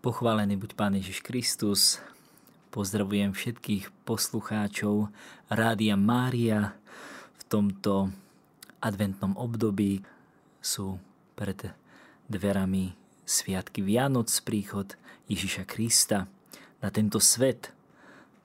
Pochválený 0.00 0.56
buď 0.56 0.80
Pán 0.80 0.96
Ježiš 0.96 1.20
Kristus. 1.20 2.00
Pozdravujem 2.72 3.36
všetkých 3.36 3.92
poslucháčov 4.08 5.12
Rádia 5.52 5.92
Mária 5.92 6.72
v 7.36 7.42
tomto 7.44 8.08
adventnom 8.80 9.36
období. 9.36 10.00
Sú 10.64 10.96
pred 11.36 11.76
dverami 12.32 12.96
Sviatky 13.28 13.84
Vianoc, 13.84 14.32
príchod 14.40 14.96
Ježiša 15.28 15.68
Krista 15.68 16.32
na 16.80 16.88
tento 16.88 17.20
svet, 17.20 17.68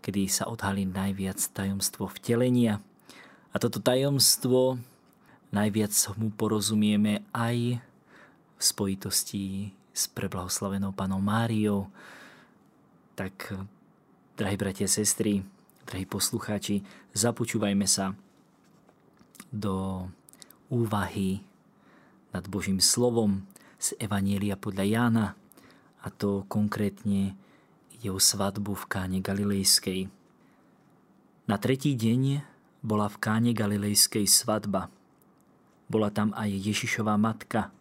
kedy 0.04 0.28
sa 0.28 0.52
odhalí 0.52 0.84
najviac 0.84 1.40
tajomstvo 1.40 2.12
vtelenia. 2.20 2.84
A 3.56 3.64
toto 3.64 3.80
tajomstvo 3.80 4.76
najviac 5.56 5.96
mu 6.20 6.36
porozumieme 6.36 7.24
aj 7.32 7.80
v 7.80 8.60
spojitosti 8.60 9.72
s 9.96 10.12
preblahoslavenou 10.12 10.92
panou 10.92 11.24
Máriou. 11.24 11.88
Tak, 13.16 13.56
drahí 14.36 14.60
bratia 14.60 14.92
sestry, 14.92 15.40
drahí 15.88 16.04
poslucháči, 16.04 16.84
započúvajme 17.16 17.88
sa 17.88 18.12
do 19.56 20.06
úvahy 20.68 21.40
nad 22.36 22.44
Božím 22.52 22.84
slovom 22.84 23.48
z 23.80 23.96
Evanielia 23.96 24.60
podľa 24.60 24.84
Jána 24.84 25.28
a 26.04 26.12
to 26.12 26.44
konkrétne 26.52 27.40
ide 27.96 28.12
o 28.12 28.20
svadbu 28.20 28.76
v 28.76 28.86
káne 28.92 29.20
Galilejskej. 29.24 30.12
Na 31.48 31.56
tretí 31.56 31.96
deň 31.96 32.44
bola 32.84 33.08
v 33.08 33.18
káne 33.24 33.52
Galilejskej 33.56 34.28
svadba. 34.28 34.92
Bola 35.88 36.12
tam 36.12 36.36
aj 36.36 36.52
Ježišová 36.52 37.16
matka– 37.16 37.72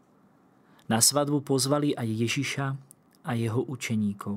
na 0.89 0.99
svadbu 1.01 1.41
pozvali 1.41 1.97
aj 1.97 2.09
Ježiša 2.09 2.67
a 3.25 3.31
jeho 3.33 3.65
učeníkov. 3.65 4.37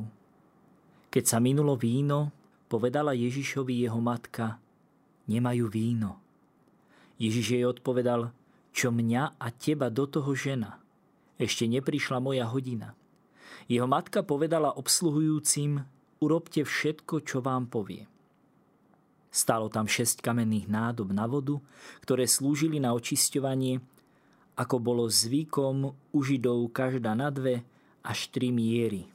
Keď 1.11 1.23
sa 1.23 1.43
minulo 1.43 1.75
víno, 1.75 2.31
povedala 2.71 3.15
Ježišovi 3.15 3.83
jeho 3.83 3.99
matka, 3.99 4.59
nemajú 5.27 5.67
víno. 5.67 6.19
Ježiš 7.19 7.57
jej 7.57 7.65
odpovedal, 7.65 8.31
čo 8.71 8.93
mňa 8.93 9.41
a 9.41 9.47
teba 9.49 9.89
do 9.89 10.05
toho 10.05 10.31
žena. 10.37 10.77
Ešte 11.41 11.65
neprišla 11.65 12.21
moja 12.21 12.45
hodina. 12.45 12.93
Jeho 13.67 13.89
matka 13.89 14.23
povedala 14.23 14.71
obsluhujúcim, 14.77 15.83
urobte 16.23 16.63
všetko, 16.63 17.25
čo 17.25 17.43
vám 17.43 17.67
povie. 17.67 18.07
Stálo 19.27 19.67
tam 19.67 19.85
šesť 19.85 20.23
kamenných 20.23 20.71
nádob 20.71 21.11
na 21.11 21.27
vodu, 21.27 21.59
ktoré 22.01 22.25
slúžili 22.25 22.79
na 22.79 22.95
očisťovanie 22.95 23.83
ako 24.57 24.81
bolo 24.81 25.05
zvykom 25.05 25.93
u 25.93 26.19
Židov 26.25 26.73
každá 26.73 27.13
na 27.13 27.29
dve 27.29 27.61
až 28.01 28.33
tri 28.33 28.49
miery. 28.49 29.05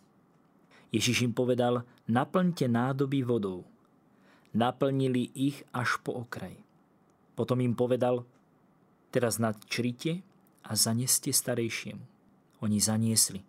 Ježiš 0.94 1.26
im 1.26 1.34
povedal, 1.34 1.82
naplňte 2.06 2.70
nádoby 2.70 3.26
vodou. 3.26 3.66
Naplnili 4.54 5.32
ich 5.34 5.64
až 5.74 5.98
po 6.04 6.22
okraj. 6.22 6.54
Potom 7.34 7.58
im 7.64 7.72
povedal, 7.74 8.22
teraz 9.10 9.40
nadčrite 9.42 10.22
a 10.62 10.76
zaneste 10.76 11.32
starejšiemu. 11.32 12.04
Oni 12.62 12.78
zaniesli. 12.78 13.42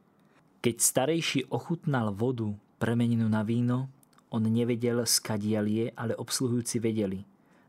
Keď 0.63 0.75
starejší 0.79 1.39
ochutnal 1.51 2.15
vodu 2.15 2.47
premenenú 2.79 3.27
na 3.27 3.43
víno, 3.43 3.91
on 4.33 4.47
nevedel, 4.47 5.05
skadiaľ 5.05 5.65
je, 5.69 5.85
ale 5.93 6.17
obsluhujúci 6.17 6.81
vedeli. 6.81 7.21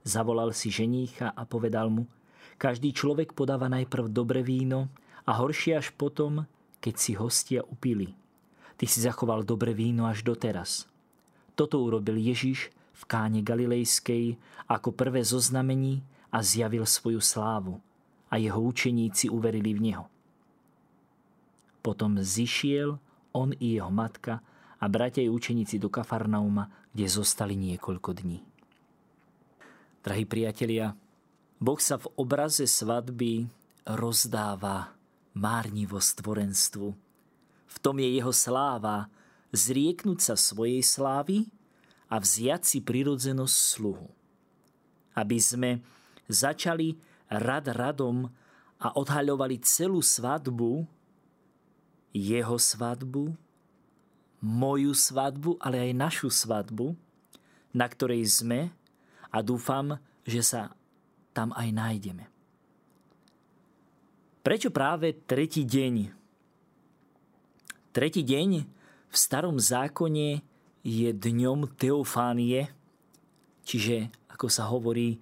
Zavolal 0.07 0.55
si 0.57 0.73
ženícha 0.73 1.35
a 1.35 1.43
povedal 1.45 1.93
mu, 1.93 2.09
každý 2.57 2.95
človek 2.95 3.33
podáva 3.33 3.71
najprv 3.71 4.11
dobré 4.11 4.41
víno 4.45 4.93
a 5.25 5.39
horšie 5.41 5.79
až 5.79 5.93
potom, 5.95 6.47
keď 6.81 6.95
si 6.97 7.13
hostia 7.17 7.61
upili. 7.65 8.13
Ty 8.75 8.85
si 8.91 8.99
zachoval 9.01 9.47
dobré 9.47 9.73
víno 9.73 10.05
až 10.11 10.27
doteraz. 10.27 10.91
Toto 11.55 11.81
urobil 11.81 12.19
Ježiš 12.19 12.75
v 12.95 13.03
káne 13.07 13.41
Galilejskej 13.43 14.39
ako 14.67 14.91
prvé 14.95 15.23
zoznamení 15.23 16.03
a 16.35 16.43
zjavil 16.43 16.83
svoju 16.83 17.23
slávu 17.23 17.79
a 18.31 18.35
jeho 18.39 18.59
učeníci 18.59 19.31
uverili 19.31 19.71
v 19.75 19.81
Neho. 19.91 20.07
Potom 21.85 22.19
zišiel 22.19 22.99
on 23.35 23.55
i 23.63 23.79
jeho 23.79 23.91
matka 23.91 24.43
a 24.81 24.85
bratia 24.91 25.23
i 25.23 25.31
učeníci 25.31 25.79
do 25.79 25.91
Kafarnauma, 25.91 26.71
kde 26.95 27.07
zostali 27.07 27.55
niekoľko 27.55 28.11
dní. 28.15 28.43
Drahí 30.05 30.25
priatelia, 30.29 30.93
Boh 31.63 31.79
sa 31.79 31.97
v 31.97 32.11
obraze 32.19 32.67
svadby 32.67 33.47
rozdáva 33.87 34.95
márnivo 35.37 36.01
stvorenstvu. 36.01 36.89
V 37.67 37.77
tom 37.83 37.97
je 37.99 38.09
jeho 38.15 38.33
sláva 38.33 39.11
zrieknúť 39.55 40.19
sa 40.21 40.35
svojej 40.35 40.83
slávy 40.83 41.51
a 42.11 42.19
vziať 42.19 42.63
si 42.63 42.79
prirodzenosť 42.83 43.57
sluhu. 43.57 44.09
Aby 45.15 45.39
sme 45.39 45.71
začali 46.27 46.99
rad 47.31 47.71
radom 47.71 48.31
a 48.83 48.95
odhaľovali 48.99 49.63
celú 49.63 50.03
svadbu, 50.03 50.87
jeho 52.15 52.59
svadbu, 52.59 53.35
moju 54.45 54.93
svadbu, 54.93 55.57
ale 55.59 55.91
aj 55.91 55.93
našu 55.97 56.29
svadbu, 56.31 56.95
na 57.75 57.87
ktorej 57.89 58.23
sme 58.29 58.71
a 59.33 59.39
dúfam, 59.43 59.99
že 60.23 60.45
sa 60.45 60.71
tam 61.35 61.51
aj 61.59 61.69
nájdeme. 61.75 62.25
Prečo 64.47 64.71
práve 64.71 65.19
tretí 65.27 65.67
deň? 65.67 66.15
Tretí 67.91 68.23
deň 68.23 68.51
v 69.11 69.17
starom 69.17 69.59
zákone 69.59 70.45
je 70.85 71.09
dňom 71.11 71.75
teofánie, 71.75 72.71
čiže, 73.65 74.13
ako 74.31 74.47
sa 74.53 74.69
hovorí, 74.71 75.19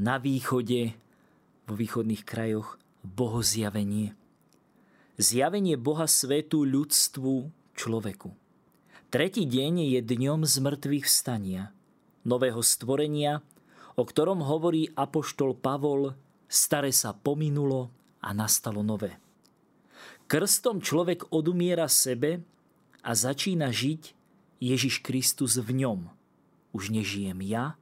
na 0.00 0.16
východe, 0.16 0.96
vo 1.68 1.74
východných 1.78 2.24
krajoch, 2.26 2.80
bohozjavenie. 3.04 4.16
Zjavenie 5.20 5.76
Boha 5.76 6.08
svetu 6.08 6.64
ľudstvu, 6.64 7.52
človeku. 7.76 8.32
Tretí 9.12 9.44
deň 9.44 9.92
je 9.92 10.00
dňom 10.00 10.48
zmrtvých 10.48 11.04
vstania, 11.04 11.76
nového 12.24 12.64
stvorenia 12.64 13.44
o 13.96 14.02
ktorom 14.02 14.40
hovorí 14.44 14.88
apoštol 14.92 15.56
Pavol, 15.58 16.14
stare 16.48 16.92
sa 16.92 17.12
pominulo 17.12 17.92
a 18.22 18.32
nastalo 18.32 18.80
nové. 18.80 19.18
Krstom 20.28 20.80
človek 20.80 21.28
odumiera 21.34 21.88
sebe 21.90 22.40
a 23.04 23.10
začína 23.12 23.68
žiť 23.68 24.02
Ježiš 24.62 25.02
Kristus 25.04 25.58
v 25.58 25.84
ňom. 25.84 26.08
Už 26.72 26.88
nežijem 26.88 27.36
ja, 27.44 27.76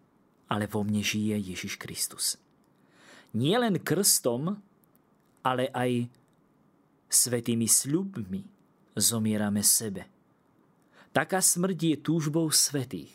ale 0.50 0.66
vo 0.66 0.82
mne 0.82 1.04
žije 1.04 1.38
Ježiš 1.54 1.78
Kristus. 1.78 2.40
Nie 3.30 3.62
len 3.62 3.78
krstom, 3.78 4.58
ale 5.46 5.70
aj 5.70 6.10
svetými 7.06 7.70
sľubmi 7.70 8.42
zomierame 8.98 9.62
sebe. 9.62 10.10
Taká 11.14 11.38
smrť 11.38 11.78
je 11.78 11.96
túžbou 12.02 12.50
svetých. 12.50 13.14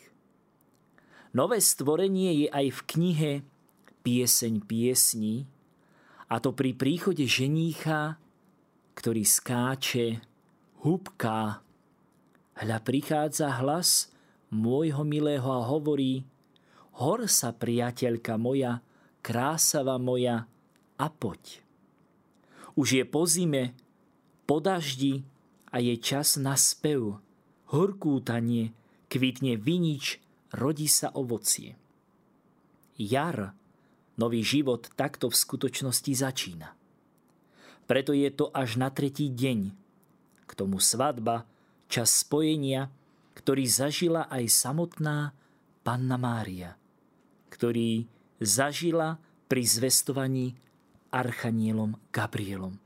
Nové 1.36 1.60
stvorenie 1.60 2.32
je 2.32 2.48
aj 2.48 2.66
v 2.72 2.80
knihe 2.96 3.32
Pieseň 4.00 4.64
piesní, 4.64 5.44
a 6.32 6.40
to 6.40 6.56
pri 6.56 6.72
príchode 6.72 7.28
ženícha, 7.28 8.16
ktorý 8.96 9.20
skáče, 9.20 10.24
hubká. 10.80 11.60
Hľa 12.56 12.78
prichádza 12.80 13.52
hlas 13.60 14.08
môjho 14.48 15.04
milého 15.04 15.44
a 15.44 15.60
hovorí, 15.68 16.24
hor 17.04 17.28
sa 17.28 17.52
priateľka 17.52 18.40
moja, 18.40 18.80
krásava 19.20 20.00
moja 20.00 20.48
a 20.96 21.06
poď. 21.12 21.60
Už 22.80 22.96
je 22.96 23.04
po 23.04 23.28
zime, 23.28 23.76
po 24.48 24.64
daždi 24.64 25.20
a 25.68 25.84
je 25.84 26.00
čas 26.00 26.40
na 26.40 26.56
spev, 26.56 27.20
horkútanie, 27.68 28.72
kvitne 29.12 29.60
vinič 29.60 30.24
rodí 30.56 30.88
sa 30.88 31.12
ovocie. 31.12 31.76
Jar, 32.96 33.52
nový 34.16 34.40
život 34.40 34.88
takto 34.96 35.28
v 35.28 35.36
skutočnosti 35.36 36.12
začína. 36.16 36.72
Preto 37.84 38.16
je 38.16 38.32
to 38.32 38.48
až 38.50 38.80
na 38.80 38.88
tretí 38.88 39.28
deň. 39.28 39.70
K 40.48 40.50
tomu 40.56 40.80
svadba, 40.80 41.44
čas 41.86 42.24
spojenia, 42.24 42.88
ktorý 43.36 43.68
zažila 43.68 44.26
aj 44.32 44.48
samotná 44.48 45.36
Panna 45.84 46.18
Mária, 46.18 46.74
ktorý 47.52 48.08
zažila 48.40 49.20
pri 49.46 49.62
zvestovaní 49.62 50.56
Archanielom 51.14 51.94
Gabrielom. 52.10 52.80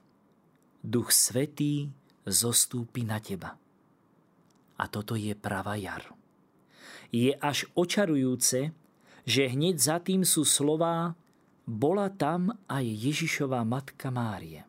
Duch 0.85 1.15
Svetý 1.15 1.89
zostúpi 2.27 3.07
na 3.07 3.23
teba. 3.23 3.57
A 4.81 4.85
toto 4.89 5.17
je 5.17 5.33
pravá 5.33 5.81
jar 5.81 6.20
je 7.11 7.35
až 7.39 7.67
očarujúce, 7.75 8.75
že 9.27 9.43
hneď 9.51 9.77
za 9.79 9.97
tým 10.01 10.25
sú 10.27 10.43
slová 10.47 11.15
bola 11.71 12.11
tam 12.11 12.51
aj 12.67 12.83
Ježišová 12.83 13.63
matka 13.63 14.11
Mária. 14.11 14.67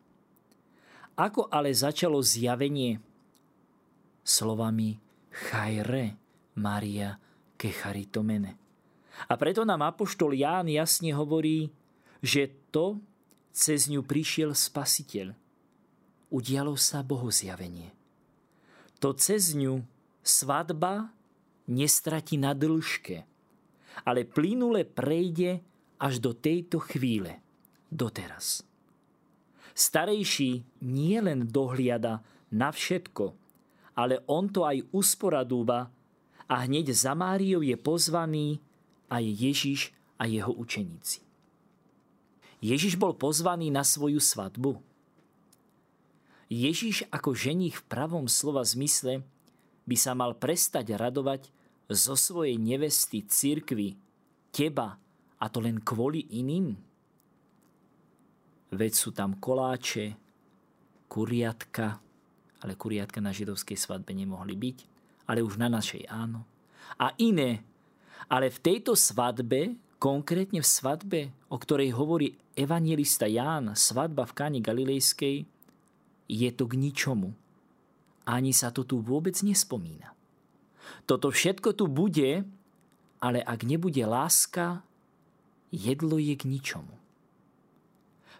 Ako 1.18 1.50
ale 1.50 1.74
začalo 1.74 2.22
zjavenie 2.22 3.02
slovami 4.22 4.96
Chajre 5.32 6.14
Maria 6.56 7.18
Kecharitomene. 7.58 8.54
A 9.28 9.34
preto 9.36 9.66
nám 9.66 9.82
Apoštol 9.92 10.38
Ján 10.38 10.70
jasne 10.70 11.12
hovorí, 11.12 11.68
že 12.22 12.48
to 12.70 13.02
cez 13.52 13.90
ňu 13.90 14.06
prišiel 14.06 14.56
Spasiteľ. 14.56 15.36
Udialo 16.32 16.78
sa 16.80 17.04
bohozjavenie. 17.04 17.92
To 19.04 19.12
cez 19.12 19.52
ňu 19.52 19.84
svadba 20.24 21.12
nestratí 21.68 22.38
na 22.40 22.54
dĺžke, 22.56 23.26
ale 24.06 24.24
plynule 24.26 24.82
prejde 24.88 25.62
až 26.02 26.18
do 26.18 26.34
tejto 26.34 26.82
chvíle, 26.82 27.38
doteraz. 27.92 28.66
Starejší 29.72 30.82
nie 30.84 31.18
len 31.22 31.48
dohliada 31.48 32.20
na 32.52 32.68
všetko, 32.68 33.32
ale 33.96 34.20
on 34.28 34.48
to 34.48 34.66
aj 34.68 34.84
usporadúva 34.92 35.88
a 36.48 36.54
hneď 36.68 36.92
za 36.92 37.16
Máriou 37.16 37.64
je 37.64 37.76
pozvaný 37.80 38.60
aj 39.08 39.24
Ježiš 39.24 39.80
a 40.20 40.28
jeho 40.28 40.52
učeníci. 40.52 41.24
Ježiš 42.62 42.94
bol 42.94 43.16
pozvaný 43.16 43.74
na 43.74 43.82
svoju 43.82 44.22
svadbu. 44.22 44.78
Ježiš 46.52 47.08
ako 47.08 47.32
ženich 47.32 47.80
v 47.80 47.86
pravom 47.88 48.28
slova 48.28 48.62
zmysle 48.62 49.24
by 49.84 49.96
sa 49.98 50.12
mal 50.14 50.38
prestať 50.38 50.94
radovať 50.94 51.50
zo 51.90 52.14
svojej 52.14 52.56
nevesty 52.56 53.26
cirkvi, 53.26 53.98
teba, 54.52 54.96
a 55.42 55.44
to 55.50 55.58
len 55.58 55.82
kvôli 55.82 56.28
iným? 56.38 56.78
Veď 58.72 58.92
sú 58.94 59.10
tam 59.12 59.36
koláče, 59.36 60.16
kuriatka, 61.10 62.00
ale 62.62 62.72
kuriatka 62.78 63.20
na 63.20 63.34
židovskej 63.34 63.76
svadbe 63.76 64.14
nemohli 64.16 64.54
byť, 64.56 64.78
ale 65.28 65.44
už 65.44 65.60
na 65.60 65.68
našej 65.68 66.08
áno. 66.08 66.46
A 66.96 67.12
iné 67.20 67.66
ale 68.32 68.48
v 68.48 68.58
tejto 68.64 68.96
svadbe, 68.96 69.76
konkrétne 70.00 70.64
v 70.64 70.68
svadbe, 70.68 71.20
o 71.52 71.60
ktorej 71.60 71.92
hovorí 71.96 72.32
evangelista 72.56 73.28
Ján, 73.28 73.76
svadba 73.76 74.24
v 74.24 74.36
Káne 74.36 74.60
Galilejskej, 74.64 75.44
je 76.32 76.50
to 76.56 76.64
k 76.64 76.74
ničomu. 76.80 77.36
Ani 78.28 78.54
sa 78.54 78.70
to 78.70 78.86
tu 78.86 79.02
vôbec 79.02 79.34
nespomína. 79.42 80.14
Toto 81.06 81.30
všetko 81.34 81.74
tu 81.74 81.90
bude, 81.90 82.46
ale 83.18 83.38
ak 83.42 83.66
nebude 83.66 84.02
láska, 84.06 84.82
jedlo 85.74 86.18
je 86.18 86.34
k 86.38 86.46
ničomu. 86.46 86.94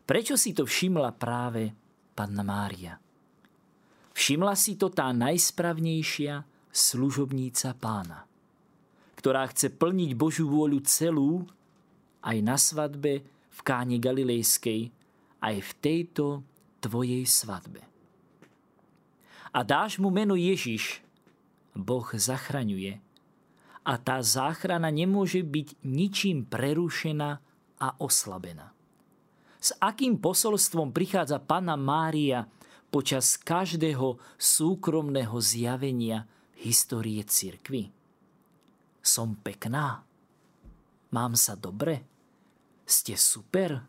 Prečo 0.02 0.34
si 0.38 0.55
to 0.55 0.67
všimla 0.67 1.14
práve 1.14 1.75
panna 2.14 2.43
Mária? 2.46 2.99
Všimla 4.12 4.55
si 4.58 4.76
to 4.76 4.93
tá 4.93 5.08
najspravnejšia 5.11 6.44
služobníca 6.70 7.75
pána– 7.79 8.26
ktorá 9.23 9.46
chce 9.46 9.70
plniť 9.70 10.19
Božiu 10.19 10.50
vôľu 10.50 10.82
celú, 10.82 11.46
aj 12.26 12.43
na 12.43 12.58
svadbe 12.58 13.23
v 13.55 13.61
Káne 13.62 14.02
Galilejskej, 14.02 14.90
aj 15.38 15.56
v 15.62 15.70
tejto 15.79 16.43
tvojej 16.82 17.23
svadbe. 17.23 17.92
A 19.52 19.60
dáš 19.60 20.00
mu 20.00 20.08
meno 20.08 20.32
Ježiš, 20.32 21.04
Boh 21.76 22.08
zachraňuje. 22.08 23.00
A 23.82 23.93
tá 24.00 24.22
záchrana 24.25 24.88
nemôže 24.88 25.44
byť 25.44 25.84
ničím 25.84 26.49
prerušená 26.49 27.31
a 27.82 27.88
oslabená. 28.00 28.72
S 29.62 29.75
akým 29.78 30.19
posolstvom 30.19 30.90
prichádza 30.90 31.43
Pana 31.43 31.76
Mária 31.76 32.46
počas 32.88 33.37
každého 33.37 34.19
súkromného 34.38 35.37
zjavenia 35.43 36.26
histórie 36.62 37.22
cirkvy? 37.26 37.90
Som 39.02 39.34
pekná? 39.38 40.06
Mám 41.10 41.34
sa 41.34 41.58
dobre? 41.58 42.06
Ste 42.87 43.19
super? 43.19 43.82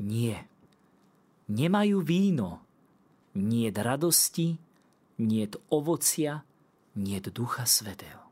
Nie. 0.00 0.48
Nemajú 1.52 2.00
víno. 2.00 2.69
Niet 3.32 3.78
radosti, 3.78 4.58
niet 5.14 5.58
ovocia, 5.68 6.44
niet 6.92 7.34
ducha 7.34 7.64
svetého. 7.64 8.26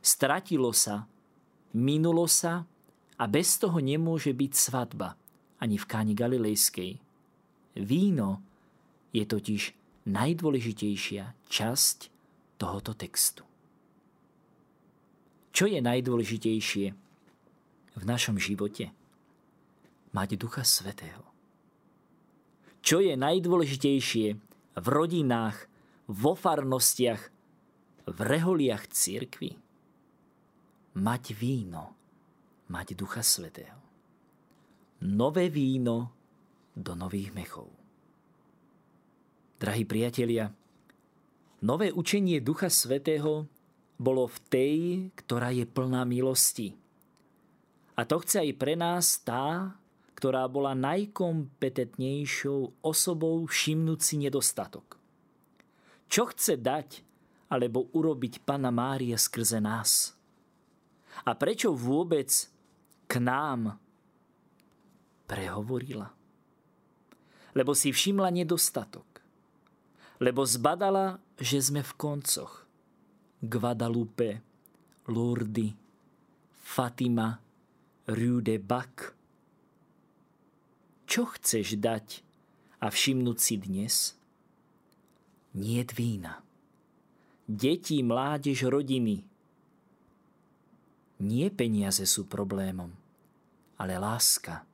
Stratilo 0.00 0.72
sa, 0.72 1.06
minulo 1.70 2.26
sa 2.26 2.66
a 3.18 3.24
bez 3.30 3.54
toho 3.60 3.78
nemôže 3.78 4.34
byť 4.34 4.52
svadba 4.54 5.14
ani 5.62 5.78
v 5.78 5.84
Káni 5.86 6.14
Galilejskej. 6.18 6.98
Víno 7.78 8.42
je 9.14 9.22
totiž 9.22 9.62
najdôležitejšia 10.10 11.46
časť 11.46 11.98
tohoto 12.58 12.98
textu. 12.98 13.46
Čo 15.52 15.70
je 15.70 15.78
najdôležitejšie 15.78 16.86
v 17.92 18.02
našom 18.02 18.40
živote? 18.40 18.90
Mať 20.12 20.34
Ducha 20.34 20.64
Svetého. 20.66 21.31
Čo 22.82 22.98
je 22.98 23.14
najdôležitejšie 23.14 24.28
v 24.74 24.86
rodinách, 24.90 25.70
vo 26.10 26.34
farnostiach, 26.34 27.22
v 28.10 28.18
reholiach 28.18 28.90
církvy? 28.90 29.54
Mať 30.98 31.24
víno, 31.38 31.94
mať 32.66 32.98
Ducha 32.98 33.22
Svetého. 33.22 33.78
Nové 35.06 35.46
víno 35.46 36.10
do 36.74 36.98
nových 36.98 37.30
mechov. 37.30 37.70
Drahí 39.62 39.86
priatelia, 39.86 40.50
nové 41.62 41.94
učenie 41.94 42.42
Ducha 42.42 42.66
Svetého 42.66 43.46
bolo 43.94 44.26
v 44.26 44.38
tej, 44.50 44.76
ktorá 45.22 45.54
je 45.54 45.62
plná 45.62 46.02
milosti. 46.02 46.74
A 47.94 48.02
to 48.02 48.18
chce 48.26 48.42
aj 48.42 48.50
pre 48.58 48.74
nás 48.74 49.22
tá, 49.22 49.78
ktorá 50.22 50.46
bola 50.46 50.70
najkompetentnejšou 50.78 52.86
osobou 52.86 53.42
všimnúť 53.42 53.98
si 53.98 54.22
nedostatok. 54.22 54.94
Čo 56.06 56.30
chce 56.30 56.62
dať 56.62 57.02
alebo 57.50 57.90
urobiť 57.90 58.46
Pana 58.46 58.70
Mária 58.70 59.18
skrze 59.18 59.58
nás? 59.58 60.14
A 61.26 61.34
prečo 61.34 61.74
vôbec 61.74 62.30
k 63.10 63.12
nám 63.18 63.82
prehovorila? 65.26 66.14
Lebo 67.58 67.74
si 67.74 67.90
všimla 67.90 68.30
nedostatok. 68.30 69.26
Lebo 70.22 70.46
zbadala, 70.46 71.18
že 71.34 71.58
sme 71.58 71.82
v 71.82 71.98
koncoch 71.98 72.62
Guadalupe, 73.42 74.38
Lourdes, 75.10 75.74
Fatima, 76.62 77.42
Rue 78.06 78.38
de 78.38 78.62
Bac. 78.62 79.18
Čo 81.12 81.28
chceš 81.28 81.76
dať 81.76 82.24
a 82.80 82.88
všimnúť 82.88 83.36
si 83.36 83.60
dnes? 83.60 84.16
Nie 85.52 85.84
vína. 85.92 86.40
Deti, 87.44 88.00
mládež, 88.00 88.64
rodiny. 88.64 89.20
Nie 91.20 91.52
peniaze 91.52 92.08
sú 92.08 92.24
problémom, 92.24 92.96
ale 93.76 94.00
láska, 94.00 94.64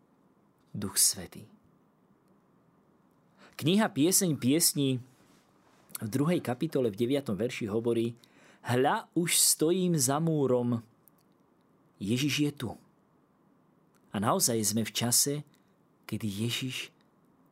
Duch 0.71 0.95
Svetý. 0.95 1.43
Kniha 3.59 3.91
Pieseň 3.91 4.39
piesní 4.39 5.03
v 5.99 6.07
druhej 6.07 6.39
kapitole 6.39 6.95
v 6.95 7.19
9. 7.19 7.35
verši 7.35 7.67
hovorí, 7.67 8.15
Hľa, 8.63 9.11
už 9.19 9.43
stojím 9.43 9.99
za 9.99 10.23
múrom. 10.23 10.87
Ježiš 11.99 12.35
je 12.47 12.53
tu. 12.55 12.71
A 14.15 14.23
naozaj 14.23 14.63
sme 14.63 14.87
v 14.87 14.95
čase, 14.95 15.43
kedy 16.09 16.25
Ježiš 16.49 16.89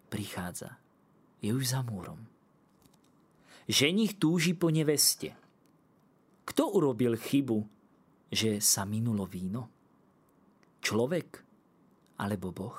prichádza. 0.09 0.81
Je 1.45 1.53
už 1.53 1.77
za 1.77 1.85
múrom. 1.85 2.17
Ženich 3.69 4.17
túži 4.17 4.57
po 4.57 4.73
neveste. 4.73 5.37
Kto 6.49 6.73
urobil 6.73 7.21
chybu, 7.21 7.69
že 8.33 8.65
sa 8.65 8.89
minulo 8.89 9.29
víno? 9.29 9.69
Človek 10.81 11.45
alebo 12.17 12.49
Boh? 12.55 12.79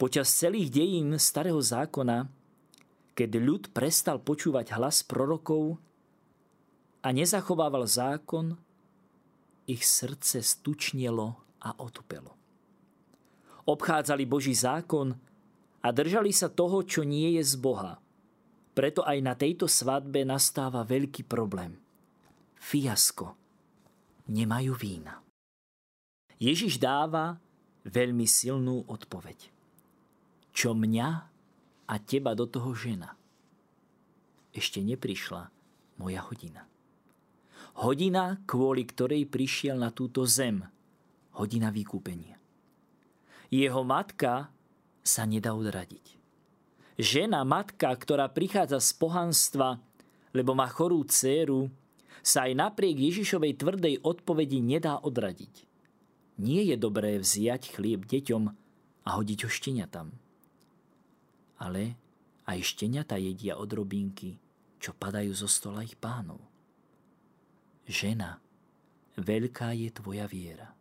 Počas 0.00 0.32
celých 0.32 0.72
dejín 0.72 1.20
starého 1.20 1.60
zákona, 1.60 2.24
keď 3.12 3.30
ľud 3.36 3.62
prestal 3.76 4.18
počúvať 4.18 4.74
hlas 4.74 5.04
prorokov, 5.04 5.76
a 7.04 7.12
nezachovával 7.12 7.84
zákon, 7.84 8.56
ich 9.68 9.84
srdce 9.84 10.40
stučnelo 10.40 11.36
a 11.60 11.76
otupelo. 11.76 12.43
Obchádzali 13.64 14.28
Boží 14.28 14.52
zákon 14.52 15.16
a 15.80 15.88
držali 15.88 16.32
sa 16.32 16.52
toho, 16.52 16.84
čo 16.84 17.04
nie 17.04 17.40
je 17.40 17.42
z 17.44 17.54
Boha. 17.60 18.00
Preto 18.76 19.06
aj 19.06 19.18
na 19.24 19.34
tejto 19.38 19.70
svadbe 19.70 20.26
nastáva 20.26 20.84
veľký 20.84 21.24
problém. 21.24 21.78
Fiasko. 22.58 23.36
Nemajú 24.28 24.72
vína. 24.76 25.20
Ježiš 26.40 26.80
dáva 26.80 27.38
veľmi 27.86 28.24
silnú 28.24 28.84
odpoveď. 28.88 29.52
Čo 30.50 30.72
mňa 30.72 31.08
a 31.84 31.94
teba 32.00 32.32
do 32.32 32.48
toho 32.48 32.72
žena? 32.72 33.14
ešte 34.54 34.78
neprišla 34.78 35.50
moja 35.98 36.22
hodina. 36.30 36.62
Hodina, 37.82 38.38
kvôli 38.46 38.86
ktorej 38.86 39.26
prišiel 39.26 39.74
na 39.74 39.90
túto 39.90 40.22
zem. 40.30 40.62
Hodina 41.34 41.74
vykúpenia. 41.74 42.38
Jeho 43.52 43.82
matka 43.84 44.52
sa 45.04 45.28
nedá 45.28 45.52
odradiť. 45.52 46.16
Žena, 46.94 47.42
matka, 47.42 47.90
ktorá 47.90 48.30
prichádza 48.30 48.78
z 48.78 48.94
pohanstva, 48.96 49.82
lebo 50.30 50.54
má 50.54 50.70
chorú 50.70 51.02
dceru, 51.06 51.66
sa 52.24 52.48
aj 52.48 52.52
napriek 52.56 52.96
Ježišovej 52.96 53.60
tvrdej 53.60 53.94
odpovedi 54.00 54.64
nedá 54.64 54.96
odradiť. 55.02 55.68
Nie 56.40 56.66
je 56.66 56.76
dobré 56.80 57.20
vziať 57.20 57.78
chlieb 57.78 58.08
deťom 58.10 58.44
a 59.04 59.08
hodiť 59.14 59.46
ho 59.46 59.50
šteniatam. 59.50 60.10
Ale 61.62 61.94
aj 62.50 62.58
šteniata 62.74 63.20
jedia 63.20 63.54
odrobinky, 63.54 64.40
čo 64.82 64.92
padajú 64.96 65.30
zo 65.32 65.46
stola 65.46 65.86
ich 65.86 65.94
pánov. 65.94 66.42
Žena, 67.86 68.40
veľká 69.14 69.76
je 69.78 69.88
tvoja 69.94 70.26
viera. 70.26 70.73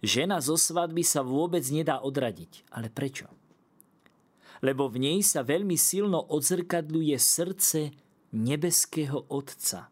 Žena 0.00 0.40
zo 0.40 0.56
svadby 0.56 1.04
sa 1.04 1.20
vôbec 1.20 1.64
nedá 1.68 2.00
odradiť. 2.00 2.64
Ale 2.72 2.88
prečo? 2.88 3.28
Lebo 4.60 4.88
v 4.88 5.00
nej 5.00 5.18
sa 5.24 5.44
veľmi 5.44 5.76
silno 5.76 6.20
odzrkadľuje 6.32 7.16
srdce 7.16 7.80
nebeského 8.36 9.28
Otca. 9.32 9.88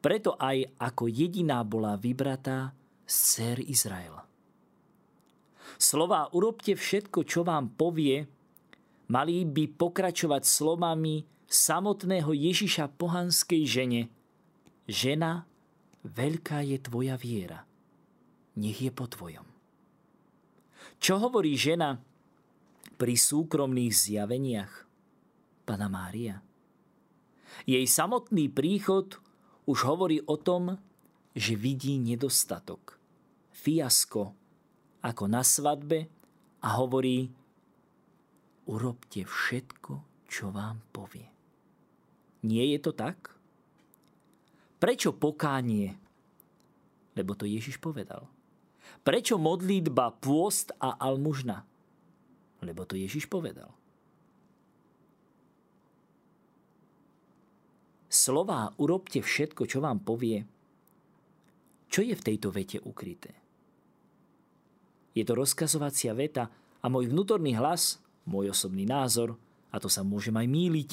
Preto 0.00 0.34
aj 0.38 0.80
ako 0.80 1.10
jediná 1.10 1.62
bola 1.62 1.94
vybratá 1.94 2.74
z 3.04 3.14
dcer 3.14 3.58
Izraela. 3.62 4.24
Slová 5.78 6.26
urobte 6.34 6.74
všetko, 6.74 7.22
čo 7.26 7.46
vám 7.46 7.72
povie, 7.78 8.26
mali 9.10 9.46
by 9.46 9.70
pokračovať 9.76 10.42
slovami 10.42 11.22
samotného 11.46 12.30
Ježiša 12.30 12.90
pohanskej 12.98 13.62
žene– 13.66 14.02
Žena, 14.90 15.46
veľká 16.02 16.66
je 16.66 16.82
tvoja 16.82 17.14
viera. 17.14 17.62
Nech 18.60 18.76
je 18.84 18.92
po 18.92 19.08
tvojom. 19.08 19.48
Čo 21.00 21.16
hovorí 21.16 21.56
žena 21.56 21.96
pri 23.00 23.16
súkromných 23.16 23.88
zjaveniach? 23.88 24.84
Pana 25.64 25.88
Mária. 25.88 26.44
Jej 27.64 27.88
samotný 27.88 28.52
príchod 28.52 29.16
už 29.64 29.88
hovorí 29.88 30.20
o 30.28 30.36
tom, 30.36 30.76
že 31.32 31.56
vidí 31.56 31.96
nedostatok, 31.96 33.00
fiasko, 33.54 34.36
ako 35.00 35.24
na 35.24 35.40
svadbe 35.40 36.10
a 36.60 36.68
hovorí, 36.76 37.32
urobte 38.68 39.24
všetko, 39.24 40.26
čo 40.28 40.52
vám 40.52 40.84
povie. 40.92 41.28
Nie 42.44 42.76
je 42.76 42.78
to 42.82 42.92
tak? 42.92 43.32
Prečo 44.80 45.16
pokánie? 45.16 45.96
Lebo 47.16 47.36
to 47.36 47.44
Ježiš 47.48 47.80
povedal. 47.80 48.39
Prečo 49.00 49.40
modlitba, 49.40 50.12
pôst 50.20 50.76
a 50.76 51.00
almužna? 51.00 51.64
Lebo 52.60 52.84
to 52.84 53.00
Ježiš 53.00 53.24
povedal. 53.32 53.72
Slová 58.10 58.74
urobte 58.76 59.24
všetko, 59.24 59.64
čo 59.64 59.80
vám 59.80 60.04
povie. 60.04 60.44
Čo 61.88 62.04
je 62.04 62.12
v 62.12 62.26
tejto 62.26 62.52
vete 62.52 62.76
ukryté? 62.82 63.32
Je 65.16 65.24
to 65.24 65.32
rozkazovacia 65.32 66.12
veta 66.12 66.50
a 66.82 66.86
môj 66.90 67.08
vnútorný 67.08 67.56
hlas, 67.56 68.02
môj 68.28 68.52
osobný 68.52 68.84
názor, 68.84 69.38
a 69.70 69.78
to 69.78 69.86
sa 69.86 70.02
môžem 70.02 70.34
aj 70.36 70.46
míliť, 70.50 70.90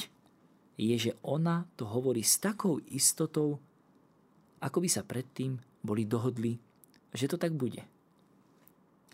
je, 0.78 0.96
že 1.10 1.12
ona 1.26 1.66
to 1.74 1.84
hovorí 1.90 2.22
s 2.22 2.38
takou 2.38 2.78
istotou, 2.88 3.58
ako 4.62 4.78
by 4.78 4.88
sa 4.88 5.02
predtým 5.02 5.58
boli 5.82 6.06
dohodli, 6.06 6.54
že 7.10 7.26
to 7.26 7.34
tak 7.34 7.54
bude. 7.58 7.82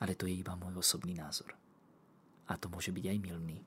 Ale 0.04 0.12
to 0.12 0.28
je 0.28 0.36
iba 0.36 0.52
môj 0.52 0.84
osobný 0.84 1.16
názor. 1.16 1.56
A 2.52 2.60
to 2.60 2.68
môže 2.68 2.92
byť 2.92 3.04
aj 3.08 3.18
milný. 3.24 3.64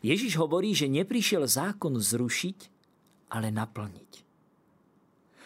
Ježiš 0.00 0.40
hovorí, 0.40 0.72
že 0.72 0.88
neprišiel 0.88 1.44
zákon 1.44 1.92
zrušiť, 2.00 2.72
ale 3.28 3.52
naplniť. 3.52 4.24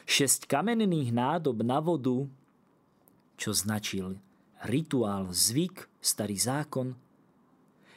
Šesť 0.06 0.47
kamenných 0.47 1.11
nádob 1.11 1.66
na 1.66 1.82
vodu, 1.82 2.30
čo 3.35 3.50
značil 3.50 4.14
rituál, 4.62 5.35
zvyk, 5.35 5.90
starý 5.99 6.38
zákon, 6.38 6.94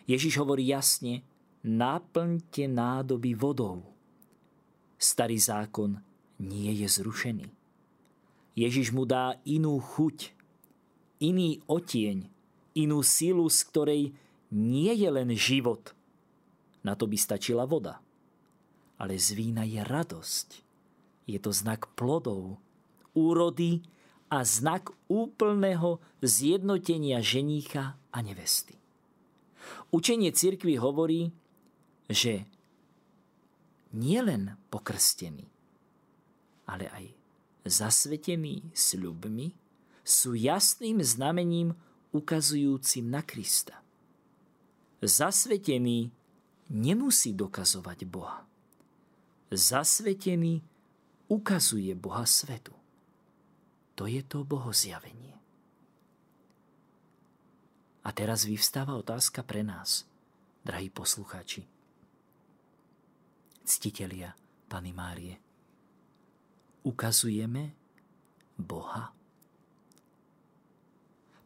Ježiš 0.10 0.42
hovorí 0.42 0.68
jasne, 0.68 1.24
naplňte 1.64 2.68
nádoby 2.68 3.38
vodou. 3.38 3.84
Starý 5.00 5.40
zákon 5.40 6.00
nie 6.40 6.72
je 6.84 6.88
zrušený. 6.88 7.48
Ježiš 8.54 8.92
mu 8.92 9.08
dá 9.08 9.40
inú 9.48 9.80
chuť, 9.80 10.36
iný 11.24 11.64
otieň, 11.72 12.28
inú 12.76 13.00
silu, 13.00 13.48
z 13.48 13.60
ktorej 13.72 14.04
nie 14.52 14.92
je 14.92 15.10
len 15.10 15.32
život. 15.32 15.96
Na 16.84 17.00
to 17.00 17.08
by 17.08 17.16
stačila 17.16 17.64
voda. 17.64 18.04
Ale 19.00 19.16
z 19.16 19.40
vína 19.40 19.64
je 19.64 19.80
radosť. 19.80 20.50
Je 21.24 21.40
to 21.40 21.56
znak 21.56 21.88
plodov, 21.96 22.60
úrody 23.16 23.80
a 24.28 24.44
znak 24.44 24.92
úplného 25.08 26.04
zjednotenia 26.20 27.24
ženícha 27.24 27.96
a 28.12 28.18
nevesty. 28.20 28.76
Učenie 29.96 30.36
cirkvi 30.36 30.76
hovorí, 30.76 31.32
že 32.12 32.44
nielen 33.96 34.60
pokrstený, 34.68 35.48
ale 36.68 36.92
aj 36.92 37.06
zasvetení 37.64 38.76
sľubmi, 38.76 39.63
sú 40.04 40.36
jasným 40.36 41.00
znamením 41.00 41.74
ukazujúcim 42.12 43.08
na 43.08 43.24
Krista. 43.24 43.80
Zasvetený 45.04 46.12
nemusí 46.72 47.36
dokazovať 47.36 48.00
Boha. 48.08 48.44
Zasvetený 49.52 50.64
ukazuje 51.28 51.92
Boha 51.96 52.24
svetu. 52.24 52.76
To 53.96 54.08
je 54.08 54.22
to 54.24 54.44
bohozjavenie. 54.44 55.36
A 58.04 58.10
teraz 58.12 58.44
vyvstáva 58.44 59.00
otázka 59.00 59.48
pre 59.48 59.64
nás, 59.64 60.04
drahí 60.68 60.92
poslucháči. 60.92 61.64
Ctitelia 63.64 64.36
Pany 64.68 64.92
Márie 64.92 65.40
ukazujeme 66.84 67.72
Boha? 68.60 69.23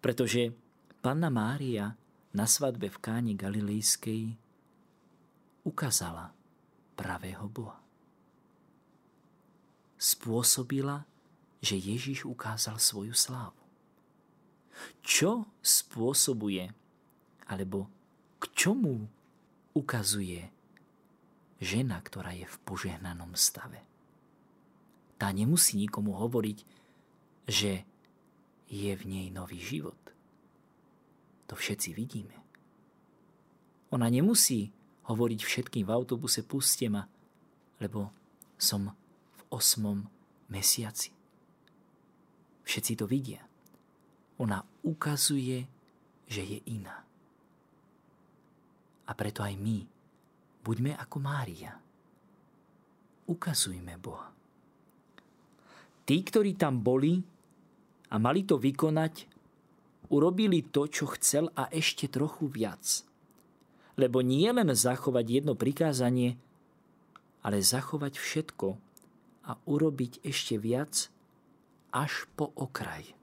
Pretože 0.08 0.56
Panna 1.04 1.28
Mária 1.28 1.92
na 2.32 2.48
svadbe 2.48 2.88
v 2.88 2.96
Káni 3.04 3.36
Galilejskej 3.36 4.40
ukázala 5.68 6.32
pravého 6.96 7.52
Boha. 7.52 7.76
Spôsobila, 10.00 11.04
že 11.60 11.76
Ježiš 11.76 12.24
ukázal 12.24 12.80
svoju 12.80 13.12
slávu. 13.12 13.60
Čo 15.04 15.52
spôsobuje, 15.60 16.72
alebo 17.52 17.92
k 18.40 18.48
čomu 18.56 19.12
ukazuje 19.76 20.48
žena, 21.60 22.00
ktorá 22.00 22.32
je 22.32 22.48
v 22.48 22.58
požehnanom 22.64 23.36
stave? 23.36 23.84
tá 25.18 25.34
nemusí 25.34 25.76
nikomu 25.76 26.14
hovoriť, 26.14 26.58
že 27.50 27.84
je 28.68 28.92
v 28.92 29.04
nej 29.08 29.28
nový 29.32 29.60
život. 29.60 30.00
To 31.48 31.56
všetci 31.56 31.96
vidíme. 31.96 32.36
Ona 33.96 34.12
nemusí 34.12 34.68
hovoriť 35.08 35.40
všetkým 35.40 35.88
v 35.88 35.94
autobuse 35.96 36.44
puste 36.44 36.92
ma, 36.92 37.08
lebo 37.80 38.12
som 38.60 38.92
v 39.40 39.42
osmom 39.48 40.04
mesiaci. 40.52 41.16
Všetci 42.68 42.94
to 43.00 43.08
vidia. 43.08 43.40
Ona 44.44 44.60
ukazuje, 44.84 45.64
že 46.28 46.44
je 46.44 46.60
iná. 46.68 47.08
A 49.08 49.12
preto 49.16 49.40
aj 49.40 49.56
my 49.56 49.88
buďme 50.68 51.00
ako 51.00 51.18
Mária. 51.24 51.72
Ukazujme 53.32 53.96
Boha. 53.96 54.36
Tí, 56.04 56.20
ktorí 56.24 56.60
tam 56.60 56.84
boli 56.84 57.24
a 58.08 58.16
mali 58.16 58.48
to 58.48 58.56
vykonať, 58.56 59.28
urobili 60.08 60.64
to, 60.64 60.88
čo 60.88 61.12
chcel 61.20 61.52
a 61.56 61.68
ešte 61.72 62.08
trochu 62.08 62.48
viac. 62.48 63.04
Lebo 64.00 64.22
nie 64.22 64.48
len 64.48 64.72
zachovať 64.72 65.26
jedno 65.42 65.54
prikázanie, 65.58 66.40
ale 67.44 67.64
zachovať 67.64 68.16
všetko 68.16 68.68
a 69.48 69.52
urobiť 69.68 70.24
ešte 70.24 70.56
viac 70.60 71.10
až 71.92 72.28
po 72.36 72.52
okraj. 72.56 73.16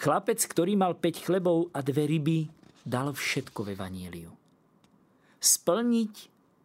Chlapec, 0.00 0.40
ktorý 0.40 0.74
mal 0.74 0.96
5 0.96 1.26
chlebov 1.26 1.68
a 1.76 1.84
dve 1.84 2.08
ryby, 2.08 2.48
dal 2.82 3.12
všetko 3.12 3.60
ve 3.68 3.74
vaníliu. 3.76 4.32
Splniť 5.42 6.14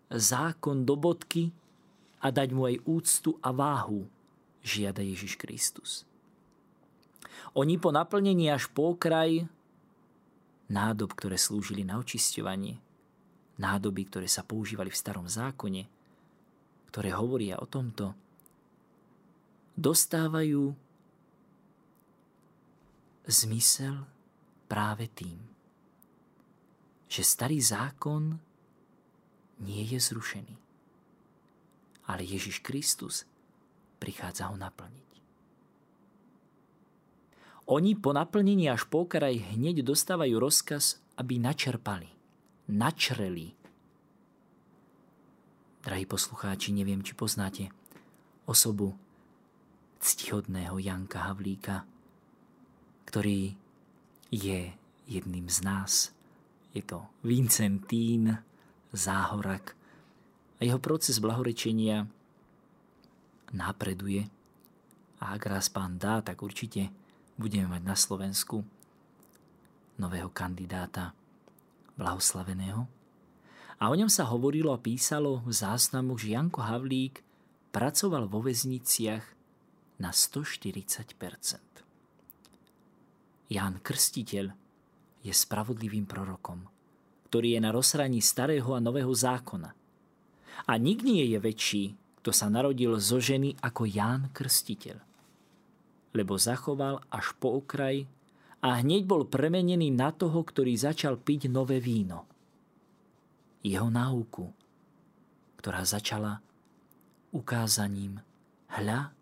zákon 0.09 0.87
do 0.87 0.95
bodky 0.95 1.51
a 2.23 2.31
dať 2.31 2.49
mu 2.55 2.65
aj 2.65 2.81
úctu 2.87 3.35
a 3.43 3.51
váhu, 3.51 4.07
žiada 4.63 5.03
Ježiš 5.03 5.35
Kristus. 5.35 6.06
Oni 7.57 7.79
po 7.81 7.89
naplnení 7.93 8.51
až 8.51 8.69
po 8.71 8.95
kraj 8.95 9.45
nádob, 10.67 11.15
ktoré 11.15 11.39
slúžili 11.39 11.87
na 11.87 11.97
očisťovanie, 11.97 12.75
nádoby, 13.57 14.01
ktoré 14.11 14.27
sa 14.27 14.43
používali 14.43 14.91
v 14.91 14.99
starom 14.99 15.27
zákone, 15.27 15.83
ktoré 16.91 17.09
hovoria 17.15 17.59
o 17.59 17.67
tomto, 17.67 18.13
dostávajú 19.77 20.73
zmysel 23.27 24.07
práve 24.67 25.07
tým, 25.11 25.37
že 27.07 27.23
starý 27.23 27.59
zákon 27.63 28.35
nie 29.63 29.83
je 29.87 29.99
zrušený. 29.99 30.55
Ale 32.07 32.23
Ježiš 32.23 32.63
Kristus 32.63 33.27
prichádza 33.99 34.47
ho 34.47 34.55
naplniť. 34.55 35.06
Oni 37.67 37.99
po 37.99 38.15
naplnení 38.15 38.71
až 38.71 38.87
po 38.87 39.03
kraj 39.03 39.43
hneď 39.51 39.83
dostávajú 39.83 40.39
rozkaz, 40.39 41.03
aby 41.19 41.35
načerpali, 41.35 42.07
načreli. 42.71 43.51
Drahí 45.83 46.07
poslucháči, 46.07 46.71
neviem, 46.71 47.03
či 47.03 47.11
poznáte 47.11 47.67
osobu 48.47 48.95
ctihodného 49.99 50.79
Janka 50.79 51.27
Havlíka, 51.27 51.83
ktorý 53.03 53.59
je 54.31 54.71
jedným 55.03 55.51
z 55.51 55.59
nás. 55.67 56.15
Je 56.71 56.79
to 56.79 57.03
Vincentín 57.19 58.39
Záhorak. 58.95 59.75
A 60.57 60.63
jeho 60.63 60.79
proces 60.79 61.19
blahorečenia 61.19 62.07
napreduje. 63.51 64.31
A 65.19 65.35
ak 65.35 65.51
raz 65.51 65.67
pán 65.67 65.99
dá, 65.99 66.23
tak 66.23 66.39
určite 66.39 66.87
budeme 67.37 67.77
mať 67.77 67.83
na 67.85 67.93
Slovensku 67.93 68.65
nového 70.01 70.29
kandidáta 70.33 71.13
blahoslaveného. 71.97 72.85
A 73.77 73.83
o 73.89 73.95
ňom 73.97 74.09
sa 74.09 74.25
hovorilo 74.25 74.73
a 74.73 74.81
písalo 74.81 75.45
v 75.45 75.53
záznamu, 75.53 76.17
že 76.17 76.33
Janko 76.33 76.65
Havlík 76.65 77.21
pracoval 77.69 78.25
vo 78.25 78.41
väzniciach 78.41 79.25
na 80.01 80.09
140% 80.09 81.67
Ján 83.47 83.79
Krstiteľ 83.79 84.51
je 85.23 85.33
spravodlivým 85.33 86.03
prorokom, 86.03 86.67
ktorý 87.31 87.55
je 87.55 87.61
na 87.63 87.71
rozhraní 87.71 88.19
starého 88.19 88.75
a 88.75 88.83
nového 88.83 89.13
zákona. 89.15 89.71
A 90.67 90.73
nik 90.75 90.99
nie 91.05 91.23
je 91.31 91.39
väčší, 91.39 91.83
kto 92.19 92.35
sa 92.35 92.51
narodil 92.51 92.99
zo 92.99 93.23
ženy 93.23 93.55
ako 93.63 93.87
Ján 93.87 94.35
Krstiteľ 94.35 95.06
lebo 96.17 96.41
zachoval 96.41 97.05
až 97.13 97.37
po 97.37 97.61
okraj 97.61 98.09
a 98.65 98.81
hneď 98.81 99.05
bol 99.05 99.29
premenený 99.29 99.93
na 99.93 100.09
toho, 100.09 100.41
ktorý 100.41 100.73
začal 100.73 101.21
piť 101.21 101.45
nové 101.45 101.77
víno. 101.77 102.25
Jeho 103.61 103.93
náuku, 103.93 104.49
ktorá 105.61 105.85
začala 105.85 106.41
ukázaním 107.29 108.17
hľa 108.73 109.13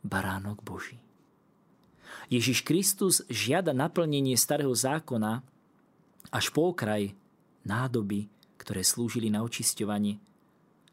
baránok 0.00 0.64
Boží. 0.64 0.96
Ježiš 2.32 2.64
Kristus 2.64 3.20
žiada 3.28 3.76
naplnenie 3.76 4.38
starého 4.38 4.72
zákona 4.72 5.44
až 6.30 6.46
po 6.54 6.72
okraj 6.72 7.12
nádoby, 7.66 8.30
ktoré 8.56 8.86
slúžili 8.86 9.28
na 9.28 9.42
očisťovanie, 9.42 10.22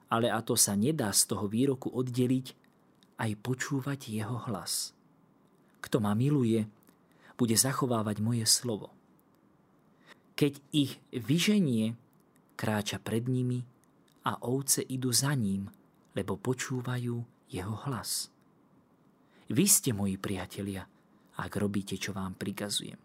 ale 0.10 0.28
a 0.34 0.40
to 0.42 0.58
sa 0.58 0.74
nedá 0.74 1.14
z 1.14 1.30
toho 1.30 1.46
výroku 1.46 1.94
oddeliť 1.94 2.48
aj 3.22 3.32
počúvať 3.42 4.00
jeho 4.10 4.38
hlas. 4.50 4.97
Kto 5.82 6.02
ma 6.02 6.18
miluje, 6.18 6.66
bude 7.38 7.54
zachovávať 7.54 8.18
moje 8.20 8.46
slovo. 8.50 8.90
Keď 10.38 10.54
ich 10.74 10.98
vyženie, 11.14 11.98
kráča 12.58 12.98
pred 12.98 13.26
nimi 13.30 13.62
a 14.26 14.42
ovce 14.42 14.82
idú 14.82 15.14
za 15.14 15.34
ním, 15.38 15.70
lebo 16.18 16.38
počúvajú 16.38 17.16
jeho 17.54 17.76
hlas. 17.86 18.34
Vy 19.48 19.66
ste 19.70 19.96
moji 19.96 20.20
priatelia, 20.20 20.84
ak 21.38 21.52
robíte, 21.56 21.96
čo 21.96 22.12
vám 22.12 22.36
prikazujem. 22.36 23.00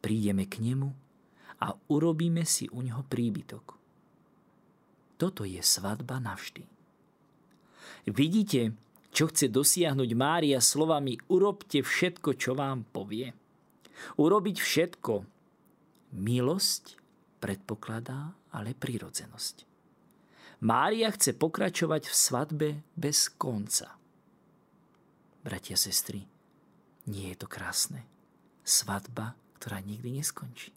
Prídeme 0.00 0.48
k 0.48 0.58
nemu 0.64 0.88
a 1.62 1.74
urobíme 1.92 2.42
si 2.48 2.66
u 2.72 2.80
neho 2.82 3.04
príbytok. 3.04 3.76
Toto 5.18 5.42
je 5.42 5.58
svadba 5.58 6.22
navždy. 6.22 6.64
Vidíte, 8.08 8.72
čo 9.18 9.26
chce 9.26 9.50
dosiahnuť 9.50 10.10
Mária 10.14 10.62
slovami 10.62 11.18
urobte 11.26 11.82
všetko, 11.82 12.38
čo 12.38 12.54
vám 12.54 12.86
povie? 12.86 13.34
Urobiť 14.14 14.56
všetko. 14.62 15.12
Milosť 16.14 17.02
predpokladá 17.42 18.38
ale 18.54 18.78
prírodzenosť. 18.78 19.66
Mária 20.62 21.10
chce 21.10 21.34
pokračovať 21.34 22.06
v 22.06 22.14
svadbe 22.14 22.68
bez 22.94 23.26
konca. 23.34 23.98
Bratia, 25.42 25.74
sestry, 25.74 26.22
nie 27.10 27.34
je 27.34 27.42
to 27.42 27.50
krásne. 27.50 28.06
Svadba, 28.62 29.34
ktorá 29.58 29.82
nikdy 29.82 30.22
neskončí. 30.22 30.70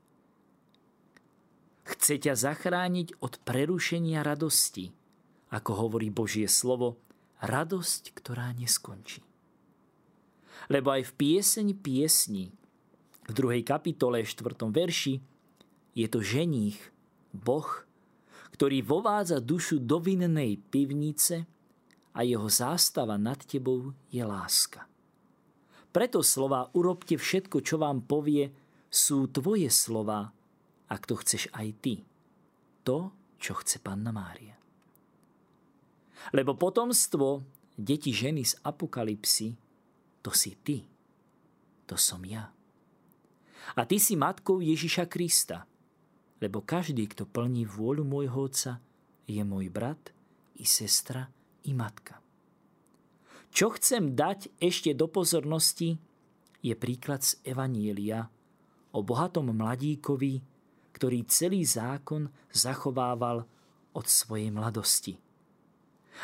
Chce 1.85 2.17
ťa 2.17 2.33
zachrániť 2.33 3.21
od 3.21 3.37
prerušenia 3.45 4.25
radosti, 4.25 4.89
ako 5.53 5.85
hovorí 5.85 6.09
Božie 6.09 6.49
slovo, 6.49 6.97
radosť, 7.41 8.13
ktorá 8.13 8.53
neskončí. 8.53 9.25
Lebo 10.69 10.93
aj 10.93 11.09
v 11.09 11.15
pieseň 11.17 11.67
piesni, 11.81 12.53
v 13.25 13.31
druhej 13.33 13.65
kapitole, 13.65 14.21
4. 14.21 14.45
verši, 14.69 15.19
je 15.97 16.07
to 16.07 16.23
ženích, 16.23 16.79
Boh, 17.33 17.67
ktorý 18.55 18.85
vovádza 18.85 19.41
dušu 19.41 19.81
do 19.81 19.97
vinnej 19.97 20.61
pivnice 20.69 21.49
a 22.13 22.21
jeho 22.21 22.45
zástava 22.45 23.17
nad 23.17 23.41
tebou 23.41 23.95
je 24.13 24.21
láska. 24.21 24.85
Preto 25.91 26.23
slova 26.23 26.71
urobte 26.77 27.19
všetko, 27.19 27.57
čo 27.65 27.75
vám 27.81 28.05
povie, 28.07 28.53
sú 28.87 29.27
tvoje 29.31 29.67
slova, 29.71 30.31
ak 30.87 31.01
to 31.07 31.19
chceš 31.19 31.51
aj 31.51 31.67
ty. 31.83 31.93
To, 32.87 33.11
čo 33.39 33.59
chce 33.59 33.79
Panna 33.79 34.11
Mária. 34.13 34.60
Lebo 36.29 36.53
potomstvo, 36.53 37.41
deti 37.73 38.13
ženy 38.13 38.45
z 38.45 38.53
apokalipsy, 38.61 39.57
to 40.21 40.29
si 40.29 40.53
ty. 40.61 40.85
To 41.89 41.97
som 41.97 42.21
ja. 42.21 42.53
A 43.75 43.81
ty 43.89 43.97
si 43.97 44.13
matkou 44.13 44.61
Ježiša 44.61 45.09
Krista, 45.09 45.65
lebo 46.41 46.65
každý, 46.65 47.09
kto 47.09 47.25
plní 47.29 47.65
vôľu 47.65 48.05
môjho 48.05 48.49
Otca, 48.49 48.81
je 49.29 49.41
môj 49.45 49.69
brat, 49.69 50.13
i 50.57 50.65
sestra, 50.65 51.29
i 51.65 51.71
matka. 51.73 52.17
Čo 53.51 53.75
chcem 53.75 54.15
dať 54.15 54.49
ešte 54.57 54.95
do 54.95 55.11
pozornosti, 55.11 55.99
je 56.61 56.73
príklad 56.77 57.25
z 57.25 57.41
Evanielia 57.45 58.29
o 58.93 58.99
bohatom 59.01 59.51
mladíkovi, 59.51 60.41
ktorý 60.93 61.25
celý 61.25 61.65
zákon 61.65 62.29
zachovával 62.53 63.43
od 63.91 64.05
svojej 64.05 64.53
mladosti. 64.53 65.17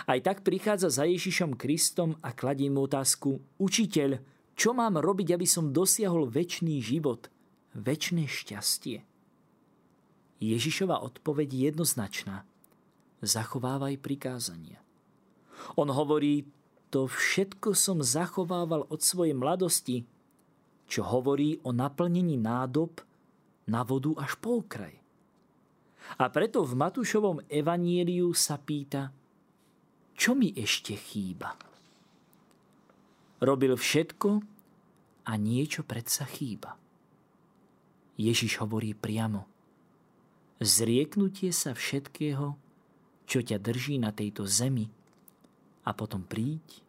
Aj 0.05 0.19
tak 0.19 0.43
prichádza 0.43 0.91
za 0.91 1.07
Ježišom 1.07 1.55
Kristom 1.55 2.19
a 2.19 2.35
kladie 2.35 2.67
mu 2.67 2.85
otázku, 2.85 3.39
učiteľ, 3.57 4.19
čo 4.57 4.73
mám 4.73 4.99
robiť, 4.99 5.37
aby 5.37 5.47
som 5.47 5.71
dosiahol 5.71 6.27
väčší 6.27 6.81
život, 6.83 7.31
väčšie 7.77 8.25
šťastie? 8.25 8.97
Ježišova 10.37 11.01
odpoveď 11.01 11.49
je 11.49 11.61
jednoznačná. 11.73 12.45
Zachovávaj 13.25 13.97
prikázania. 13.97 14.77
On 15.73 15.89
hovorí, 15.89 16.45
to 16.93 17.09
všetko 17.09 17.73
som 17.73 18.05
zachovával 18.05 18.85
od 18.87 19.01
svojej 19.01 19.33
mladosti, 19.33 20.05
čo 20.85 21.01
hovorí 21.03 21.57
o 21.65 21.73
naplnení 21.73 22.37
nádob 22.37 23.01
na 23.67 23.81
vodu 23.81 24.13
až 24.21 24.37
po 24.39 24.63
okraj. 24.63 24.95
A 26.15 26.31
preto 26.31 26.63
v 26.63 26.77
Matúšovom 26.79 27.43
evanieliu 27.51 28.31
sa 28.31 28.55
pýta, 28.55 29.11
čo 30.17 30.33
mi 30.33 30.49
ešte 30.57 30.97
chýba? 30.97 31.53
Robil 33.37 33.77
všetko 33.77 34.29
a 35.29 35.31
niečo 35.37 35.85
predsa 35.85 36.25
chýba. 36.25 36.73
Ježiš 38.17 38.57
hovorí 38.65 38.97
priamo. 38.97 39.45
Zrieknutie 40.57 41.53
sa 41.53 41.77
všetkého, 41.77 42.57
čo 43.29 43.39
ťa 43.45 43.61
drží 43.61 44.01
na 44.01 44.09
tejto 44.09 44.49
zemi 44.49 44.89
a 45.85 45.93
potom 45.93 46.25
príď 46.25 46.81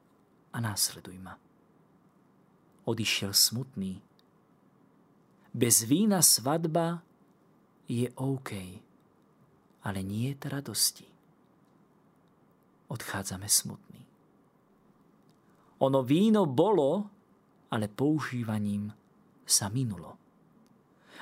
a 0.56 0.64
následuj 0.64 1.20
ma. 1.20 1.36
Odišiel 2.88 3.36
smutný. 3.36 4.00
Bez 5.52 5.84
vína 5.84 6.24
svadba 6.24 7.04
je 7.84 8.08
OK, 8.16 8.50
ale 9.84 10.00
nie 10.00 10.32
je 10.32 10.48
radosti. 10.48 11.07
Odchádzame 12.88 13.48
smutní. 13.48 14.03
Ono 15.79 16.03
víno 16.03 16.48
bolo, 16.48 17.07
ale 17.70 17.87
používaním 17.87 18.90
sa 19.46 19.68
minulo. 19.68 20.16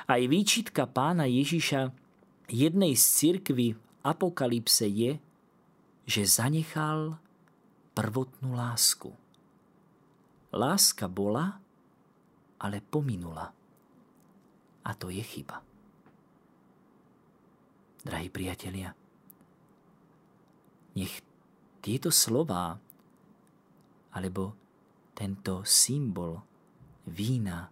Aj 0.06 0.22
výčitka 0.22 0.86
pána 0.86 1.26
Ježiša 1.26 1.90
jednej 2.46 2.94
z 2.94 3.04
cirkvy 3.04 3.74
v 3.74 3.80
apokalypse 4.06 4.86
je, 4.86 5.18
že 6.06 6.22
zanechal 6.22 7.18
prvotnú 7.92 8.54
lásku. 8.54 9.10
Láska 10.54 11.10
bola, 11.10 11.58
ale 12.62 12.78
pominula. 12.78 13.50
A 14.86 14.90
to 14.94 15.10
je 15.10 15.20
chyba. 15.26 15.58
Drahí 18.06 18.30
priatelia, 18.30 18.94
nech 20.94 21.25
tieto 21.86 22.10
slová 22.10 22.82
alebo 24.10 24.58
tento 25.14 25.62
symbol 25.62 26.42
vína 27.06 27.70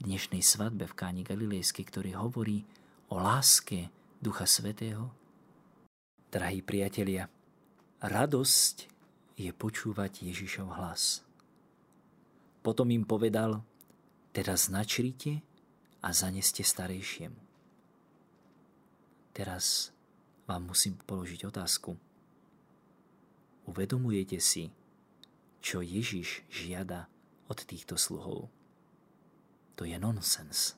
v 0.00 0.08
dnešnej 0.08 0.40
svadbe 0.40 0.88
v 0.88 0.96
Káni 0.96 1.20
Galilejskej, 1.20 1.84
ktorý 1.84 2.16
hovorí 2.16 2.64
o 3.12 3.20
láske 3.20 3.92
Ducha 4.16 4.48
Svetého. 4.48 5.12
Drahí 6.32 6.64
priatelia, 6.64 7.28
radosť 8.00 8.88
je 9.36 9.52
počúvať 9.52 10.24
Ježišov 10.24 10.72
hlas. 10.80 11.20
Potom 12.64 12.88
im 12.88 13.04
povedal, 13.04 13.60
teraz 14.32 14.72
načrite 14.72 15.44
a 16.00 16.08
zaneste 16.16 16.64
starejšiemu. 16.64 17.36
Teraz 19.36 19.92
vám 20.48 20.72
musím 20.72 20.96
položiť 21.04 21.44
otázku. 21.52 22.07
Uvedomujete 23.68 24.40
si, 24.40 24.72
čo 25.60 25.84
Ježiš 25.84 26.40
žiada 26.48 27.04
od 27.52 27.60
týchto 27.68 28.00
sluhov? 28.00 28.48
To 29.76 29.84
je 29.84 29.92
nonsens. 30.00 30.72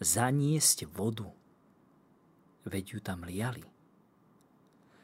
Zaniesť 0.00 0.88
vodu. 0.88 1.28
Veď 2.64 2.96
ju 2.96 3.00
tam 3.04 3.28
liali. 3.28 3.68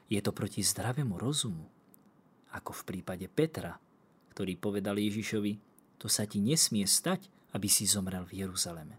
Je 0.09 0.25
to 0.25 0.33
proti 0.33 0.64
zdravému 0.64 1.21
rozumu, 1.21 1.68
ako 2.57 2.73
v 2.73 2.83
prípade 2.88 3.29
Petra, 3.29 3.77
ktorý 4.33 4.57
povedal 4.57 4.97
Ježišovi, 4.97 5.61
to 6.01 6.09
sa 6.09 6.25
ti 6.25 6.40
nesmie 6.40 6.88
stať, 6.88 7.29
aby 7.53 7.68
si 7.68 7.85
zomrel 7.85 8.25
v 8.25 8.49
Jeruzaleme. 8.49 8.97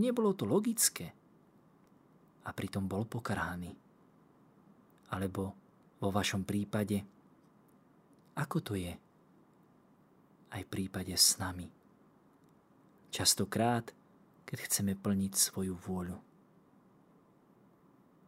Nebolo 0.00 0.32
to 0.32 0.48
logické. 0.48 1.12
A 2.46 2.54
pritom 2.56 2.88
bol 2.88 3.04
pokarhaný. 3.04 3.76
Alebo 5.12 5.65
vo 6.00 6.08
vašom 6.12 6.44
prípade, 6.44 7.00
ako 8.36 8.58
to 8.60 8.74
je 8.76 8.92
aj 10.52 10.60
v 10.64 10.72
prípade 10.72 11.12
s 11.16 11.40
nami. 11.40 11.68
Častokrát, 13.08 13.92
keď 14.44 14.58
chceme 14.68 14.92
plniť 14.94 15.32
svoju 15.32 15.74
vôľu. 15.74 16.18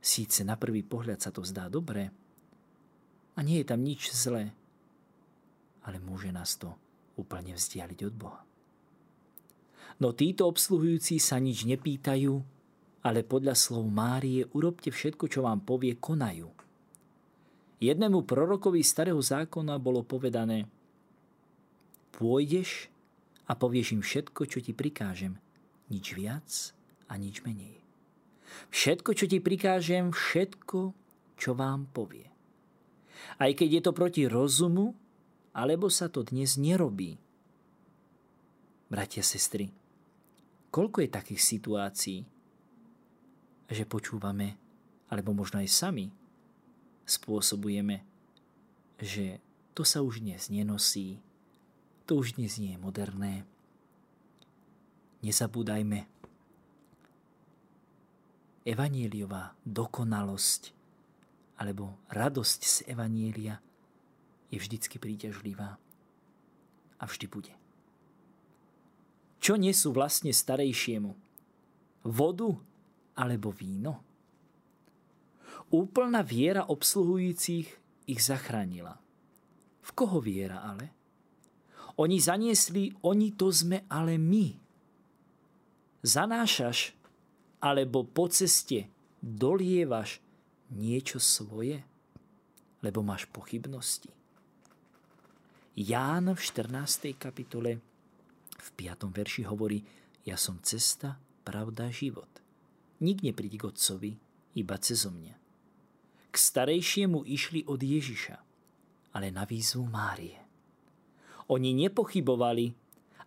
Síce 0.01 0.41
na 0.43 0.57
prvý 0.57 0.81
pohľad 0.81 1.21
sa 1.21 1.31
to 1.31 1.45
zdá 1.45 1.69
dobré 1.69 2.09
a 3.37 3.39
nie 3.45 3.61
je 3.61 3.69
tam 3.69 3.85
nič 3.85 4.09
zlé, 4.11 4.51
ale 5.85 6.01
môže 6.01 6.33
nás 6.33 6.57
to 6.57 6.73
úplne 7.21 7.53
vzdialiť 7.53 8.01
od 8.09 8.15
Boha. 8.15 8.43
No 9.99 10.15
títo 10.15 10.47
obsluhujúci 10.47 11.19
sa 11.19 11.43
nič 11.43 11.67
nepýtajú, 11.67 12.35
ale 13.03 13.27
podľa 13.27 13.55
slov 13.59 13.87
Márie 13.91 14.47
urobte 14.55 14.95
všetko, 14.95 15.27
čo 15.27 15.43
vám 15.43 15.67
povie, 15.67 15.99
konajú. 15.99 16.58
Jednému 17.79 18.27
prorokovi 18.27 18.83
starého 18.83 19.23
zákona 19.23 19.79
bolo 19.79 20.03
povedané 20.03 20.67
Pôjdeš 22.11 22.91
a 23.47 23.55
povieš 23.55 23.95
im 23.95 24.03
všetko, 24.03 24.51
čo 24.51 24.59
ti 24.59 24.75
prikážem, 24.75 25.39
nič 25.87 26.19
viac 26.19 26.75
a 27.07 27.15
nič 27.15 27.47
menej. 27.47 27.79
Všetko, 28.75 29.15
čo 29.15 29.31
ti 29.31 29.39
prikážem, 29.39 30.11
všetko, 30.11 30.91
čo 31.39 31.55
vám 31.55 31.87
povie. 31.95 32.27
Aj 33.39 33.51
keď 33.55 33.69
je 33.79 33.83
to 33.87 33.93
proti 33.95 34.23
rozumu, 34.27 34.99
alebo 35.55 35.87
sa 35.87 36.11
to 36.11 36.27
dnes 36.27 36.59
nerobí. 36.59 37.15
Bratia, 38.91 39.23
sestry, 39.23 39.71
koľko 40.75 41.07
je 41.07 41.11
takých 41.15 41.43
situácií, 41.43 42.19
že 43.71 43.85
počúvame, 43.87 44.59
alebo 45.15 45.31
možno 45.31 45.63
aj 45.63 45.71
sami 45.71 46.07
spôsobujeme, 47.09 48.05
že 49.01 49.41
to 49.73 49.83
sa 49.83 50.05
už 50.05 50.21
dnes 50.21 50.53
nenosí, 50.53 51.19
to 52.05 52.21
už 52.21 52.37
dnes 52.37 52.61
nie 52.61 52.77
je 52.77 52.79
moderné. 52.79 53.49
Nezabúdajme, 55.25 56.07
evaníliová 58.69 59.57
dokonalosť 59.65 60.77
alebo 61.59 61.97
radosť 62.13 62.61
z 62.63 62.77
evanielia 62.93 63.59
je 64.53 64.61
vždycky 64.61 65.01
príťažlivá 65.01 65.81
a 66.99 67.05
vždy 67.09 67.27
bude. 67.27 67.55
Čo 69.39 69.57
nesú 69.57 69.95
vlastne 69.95 70.35
starejšiemu? 70.35 71.15
Vodu 72.07 72.51
alebo 73.15 73.51
víno? 73.51 74.08
Úplná 75.69 76.25
viera 76.25 76.65
obsluhujúcich 76.65 77.67
ich 78.09 78.21
zachránila. 78.25 78.97
V 79.85 79.91
koho 79.93 80.21
viera 80.21 80.65
ale? 80.65 80.97
Oni 82.01 82.17
zaniesli, 82.17 82.95
oni 83.05 83.37
to 83.37 83.53
sme 83.53 83.85
ale 83.91 84.17
my. 84.17 84.55
Zanášaš 86.01 86.95
alebo 87.59 88.07
po 88.07 88.31
ceste 88.31 88.87
dolievaš 89.19 90.23
niečo 90.73 91.19
svoje, 91.19 91.83
lebo 92.81 93.03
máš 93.03 93.27
pochybnosti. 93.29 94.09
Ján 95.79 96.33
v 96.33 96.41
14. 96.41 97.15
kapitole 97.19 97.79
v 98.59 98.69
5. 98.75 99.11
verši 99.11 99.43
hovorí 99.47 99.83
Ja 100.27 100.35
som 100.35 100.59
cesta, 100.63 101.19
pravda, 101.47 101.91
život. 101.91 102.29
Nik 102.99 103.23
nepríde 103.23 103.59
k 103.59 103.71
Otcovi, 103.71 104.13
iba 104.59 104.75
cezo 104.83 105.15
mňa. 105.15 105.48
K 106.29 106.35
starejšiemu 106.37 107.25
išli 107.25 107.65
od 107.65 107.81
Ježiša, 107.81 108.37
ale 109.17 109.33
na 109.33 109.49
výzvu 109.49 109.89
Márie. 109.89 110.37
Oni 111.49 111.73
nepochybovali 111.73 112.67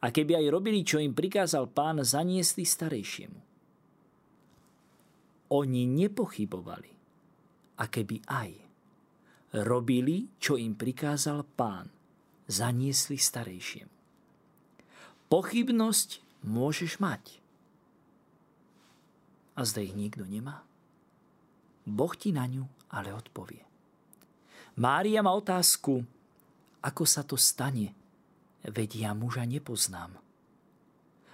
a 0.01 0.13
keby 0.13 0.37
aj 0.37 0.45
robili, 0.53 0.85
čo 0.85 1.01
im 1.01 1.17
prikázal 1.17 1.69
pán, 1.73 2.05
zaniesli 2.05 2.65
starejšiemu. 2.65 3.39
Oni 5.51 5.83
nepochybovali 5.89 6.91
a 7.81 7.83
keby 7.89 8.17
aj 8.29 8.49
robili, 9.65 10.29
čo 10.37 10.55
im 10.55 10.77
prikázal 10.77 11.43
pán, 11.57 11.89
zaniesli 12.47 13.17
starejšiem. 13.17 13.89
Pochybnosť 15.27 16.23
môžeš 16.45 17.01
mať. 17.01 17.41
A 19.57 19.67
zda 19.67 19.83
ich 19.83 19.95
nikto 19.95 20.23
nemá. 20.23 20.63
Boh 21.83 22.13
ti 22.15 22.31
na 22.31 22.47
ňu 22.47 22.69
ale 22.91 23.15
odpovie. 23.15 23.63
Mária 24.79 25.19
má 25.23 25.31
otázku, 25.35 26.03
ako 26.83 27.03
sa 27.07 27.23
to 27.23 27.35
stane, 27.35 27.91
veď 28.63 28.89
ja 29.07 29.11
muža 29.11 29.43
nepoznám. 29.47 30.15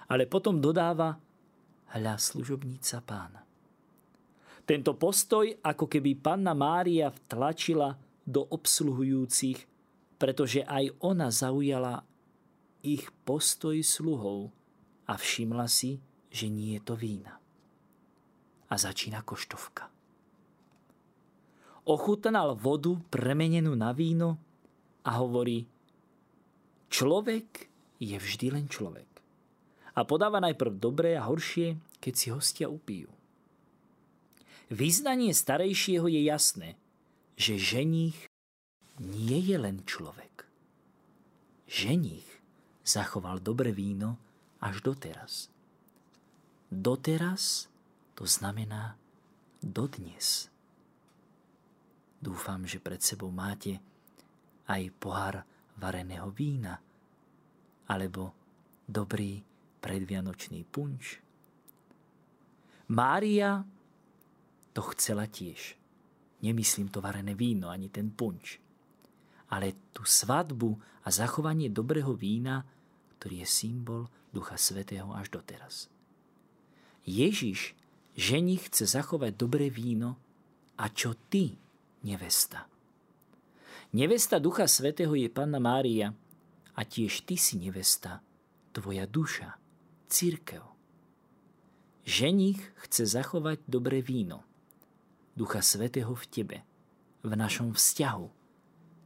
Ale 0.08 0.24
potom 0.24 0.58
dodáva, 0.62 1.18
hľa 1.92 2.14
služobníca 2.16 3.04
pána. 3.04 3.44
Tento 4.68 4.92
postoj, 4.96 5.48
ako 5.64 5.88
keby 5.88 6.20
panna 6.20 6.52
Mária 6.52 7.08
vtlačila 7.08 7.96
do 8.28 8.44
obsluhujúcich 8.44 9.78
pretože 10.18 10.66
aj 10.66 10.98
ona 10.98 11.30
zaujala 11.30 12.02
ich 12.82 13.06
postoj 13.22 13.78
sluhov 13.78 14.50
a 15.06 15.14
všimla 15.14 15.70
si, 15.70 16.02
že 16.28 16.50
nie 16.50 16.76
je 16.76 16.82
to 16.82 16.98
vína. 16.98 17.38
A 18.68 18.74
začína 18.76 19.22
koštovka. 19.22 19.88
Ochutnal 21.88 22.52
vodu 22.52 23.00
premenenú 23.08 23.72
na 23.72 23.96
víno 23.96 24.36
a 25.08 25.16
hovorí, 25.24 25.64
človek 26.92 27.64
je 27.96 28.12
vždy 28.12 28.52
len 28.52 28.68
človek. 28.68 29.08
A 29.96 30.04
podáva 30.04 30.36
najprv 30.44 30.76
dobré 30.76 31.16
a 31.16 31.24
horšie, 31.24 31.80
keď 31.96 32.12
si 32.12 32.28
hostia 32.28 32.68
upijú. 32.68 33.08
Význanie 34.68 35.32
starejšieho 35.32 36.12
je 36.12 36.20
jasné, 36.28 36.76
že 37.40 37.56
ženích 37.56 38.28
nie 39.00 39.40
je 39.40 39.56
len 39.56 39.80
človek. 39.88 40.44
Ženich 41.64 42.28
zachoval 42.84 43.40
dobre 43.40 43.72
víno 43.72 44.20
až 44.60 44.84
doteraz. 44.84 45.48
Doteraz 46.68 47.72
to 48.12 48.28
znamená 48.28 49.00
dodnes. 49.64 50.47
Dúfam, 52.18 52.66
že 52.66 52.82
pred 52.82 52.98
sebou 52.98 53.30
máte 53.30 53.78
aj 54.66 54.82
pohár 54.98 55.46
vareného 55.78 56.28
vína 56.34 56.82
alebo 57.88 58.34
dobrý 58.84 59.40
predvianočný 59.78 60.66
punč. 60.66 61.22
Mária 62.90 63.62
to 64.74 64.82
chcela 64.94 65.30
tiež. 65.30 65.78
Nemyslím 66.42 66.90
to 66.90 67.02
varené 67.02 67.34
víno 67.34 67.70
ani 67.70 67.90
ten 67.90 68.10
punč. 68.10 68.58
Ale 69.48 69.90
tú 69.94 70.04
svadbu 70.04 70.76
a 71.02 71.08
zachovanie 71.08 71.72
dobrého 71.72 72.12
vína, 72.12 72.66
ktorý 73.18 73.42
je 73.42 73.48
symbol 73.48 74.02
Ducha 74.30 74.60
Svetého 74.60 75.10
až 75.16 75.32
doteraz. 75.32 75.88
Ježiš, 77.08 77.72
žení 78.12 78.60
chce 78.60 78.84
zachovať 78.84 79.32
dobré 79.34 79.72
víno 79.72 80.20
a 80.76 80.92
čo 80.92 81.16
ty, 81.32 81.56
nevesta? 82.04 82.68
Nevesta 83.92 84.36
Ducha 84.36 84.68
Svetého 84.68 85.16
je 85.16 85.32
Panna 85.32 85.56
Mária 85.56 86.12
a 86.76 86.80
tiež 86.84 87.24
ty 87.24 87.40
si 87.40 87.56
nevesta, 87.56 88.20
tvoja 88.76 89.08
duša, 89.08 89.56
církev. 90.12 90.60
Ženich 92.04 92.60
chce 92.84 93.08
zachovať 93.08 93.64
dobré 93.64 94.04
víno, 94.04 94.44
Ducha 95.32 95.64
Svetého 95.64 96.12
v 96.12 96.24
tebe, 96.28 96.58
v 97.24 97.32
našom 97.32 97.72
vzťahu, 97.72 98.28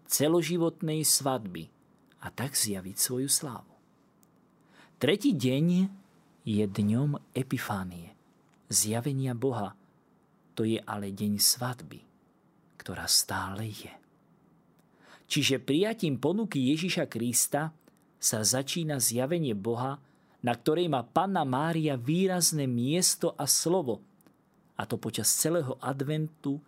celoživotnej 0.06 1.06
svadby 1.06 1.72
a 2.20 2.28
tak 2.28 2.54
zjaviť 2.58 2.96
svoju 2.98 3.30
slávu. 3.30 3.72
Tretí 5.00 5.34
deň 5.34 5.66
je 6.46 6.64
dňom 6.66 7.18
Epifánie, 7.34 8.14
zjavenia 8.70 9.34
Boha. 9.34 9.74
To 10.54 10.62
je 10.62 10.78
ale 10.84 11.10
deň 11.10 11.40
svadby, 11.40 12.11
ktorá 12.82 13.06
stále 13.06 13.70
je. 13.70 13.94
Čiže 15.30 15.62
prijatím 15.62 16.18
ponuky 16.18 16.58
Ježiša 16.74 17.06
Krista 17.06 17.70
sa 18.18 18.42
začína 18.42 18.98
zjavenie 18.98 19.54
Boha, 19.54 20.02
na 20.42 20.52
ktorej 20.58 20.90
má 20.90 21.06
Panna 21.06 21.46
Mária 21.46 21.94
výrazné 21.94 22.66
miesto 22.66 23.38
a 23.38 23.46
slovo. 23.46 24.02
A 24.74 24.82
to 24.82 24.98
počas 24.98 25.30
celého 25.30 25.78
adventu, 25.78 26.58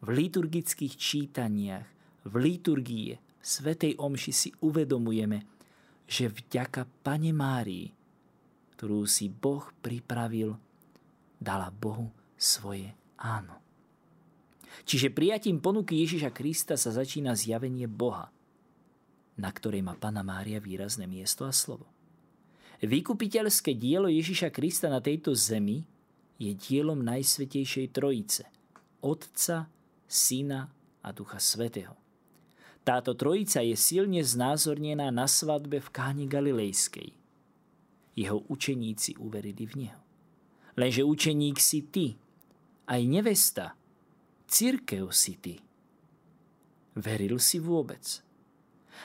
v 0.00 0.08
liturgických 0.16 0.94
čítaniach, 0.96 1.86
v 2.26 2.34
liturgii, 2.34 3.10
v 3.14 3.44
Svetej 3.44 4.00
Omši 4.00 4.32
si 4.32 4.48
uvedomujeme, 4.64 5.44
že 6.10 6.32
vďaka 6.32 6.88
Pane 7.04 7.30
Márii, 7.30 7.92
ktorú 8.74 9.04
si 9.04 9.28
Boh 9.28 9.64
pripravil, 9.84 10.56
dala 11.36 11.68
Bohu 11.68 12.08
svoje 12.34 12.90
áno. 13.20 13.69
Čiže 14.86 15.14
prijatím 15.14 15.58
ponuky 15.58 16.00
Ježiša 16.02 16.30
Krista 16.30 16.74
sa 16.78 16.90
začína 16.94 17.34
zjavenie 17.34 17.90
Boha, 17.90 18.30
na 19.36 19.50
ktorej 19.50 19.82
má 19.84 19.94
Pana 19.98 20.22
Mária 20.22 20.58
výrazné 20.62 21.04
miesto 21.10 21.46
a 21.46 21.52
slovo. 21.52 21.88
Vykupiteľské 22.80 23.76
dielo 23.76 24.08
Ježiša 24.08 24.48
Krista 24.48 24.88
na 24.88 25.04
tejto 25.04 25.36
zemi 25.36 25.84
je 26.40 26.56
dielom 26.56 27.04
Najsvetejšej 27.04 27.92
Trojice, 27.92 28.48
Otca, 29.04 29.68
Syna 30.08 30.72
a 31.04 31.08
Ducha 31.12 31.36
Svetého. 31.36 31.92
Táto 32.80 33.12
trojica 33.12 33.60
je 33.60 33.76
silne 33.76 34.24
znázornená 34.24 35.12
na 35.12 35.28
svadbe 35.28 35.84
v 35.84 35.88
Káni 35.92 36.24
Galilejskej. 36.24 37.12
Jeho 38.16 38.40
učeníci 38.48 39.20
uverili 39.20 39.68
v 39.68 39.74
Neho. 39.84 40.00
Lenže 40.80 41.04
učeník 41.04 41.60
si 41.60 41.84
ty, 41.92 42.16
aj 42.88 43.00
nevesta, 43.04 43.76
Církev 44.50 45.14
si 45.14 45.38
ty. 45.38 45.62
Veril 46.98 47.38
si 47.38 47.62
vôbec? 47.62 48.02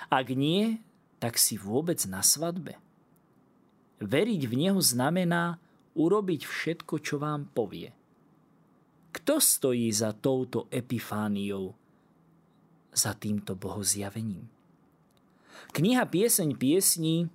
Ak 0.09 0.33
nie, 0.33 0.81
tak 1.21 1.37
si 1.37 1.53
vôbec 1.53 2.01
na 2.09 2.25
svadbe. 2.25 2.81
Veriť 4.01 4.41
v 4.49 4.53
Neho 4.57 4.81
znamená 4.81 5.61
urobiť 5.93 6.49
všetko, 6.49 6.97
čo 6.97 7.21
vám 7.21 7.45
povie. 7.53 7.93
Kto 9.13 9.37
stojí 9.37 9.85
za 9.93 10.17
touto 10.17 10.65
epifániou, 10.73 11.77
za 12.89 13.13
týmto 13.13 13.53
bohozjavením? 13.53 14.49
Kniha 15.77 16.09
Pieseň 16.09 16.57
piesní 16.57 17.29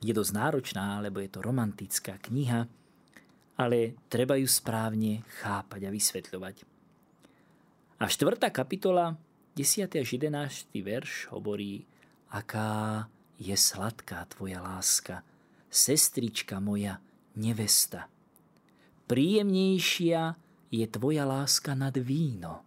je 0.00 0.14
dosť 0.14 0.32
náročná, 0.38 1.02
lebo 1.02 1.18
je 1.18 1.28
to 1.34 1.42
romantická 1.42 2.14
kniha, 2.30 2.70
ale 3.58 3.98
treba 4.06 4.38
ju 4.38 4.46
správne 4.46 5.26
chápať 5.42 5.80
a 5.82 5.90
vysvetľovať. 5.90 6.73
A 7.94 8.10
štvrtá 8.10 8.50
kapitola, 8.50 9.14
10. 9.54 9.86
až 9.86 10.08
11. 10.18 10.66
verš 10.82 11.30
hovorí, 11.30 11.86
aká 12.26 13.06
je 13.38 13.54
sladká 13.54 14.26
tvoja 14.34 14.58
láska, 14.58 15.22
sestrička 15.70 16.58
moja, 16.58 16.98
nevesta. 17.38 18.10
Príjemnejšia 19.06 20.34
je 20.74 20.84
tvoja 20.90 21.22
láska 21.22 21.78
nad 21.78 21.94
víno 21.94 22.66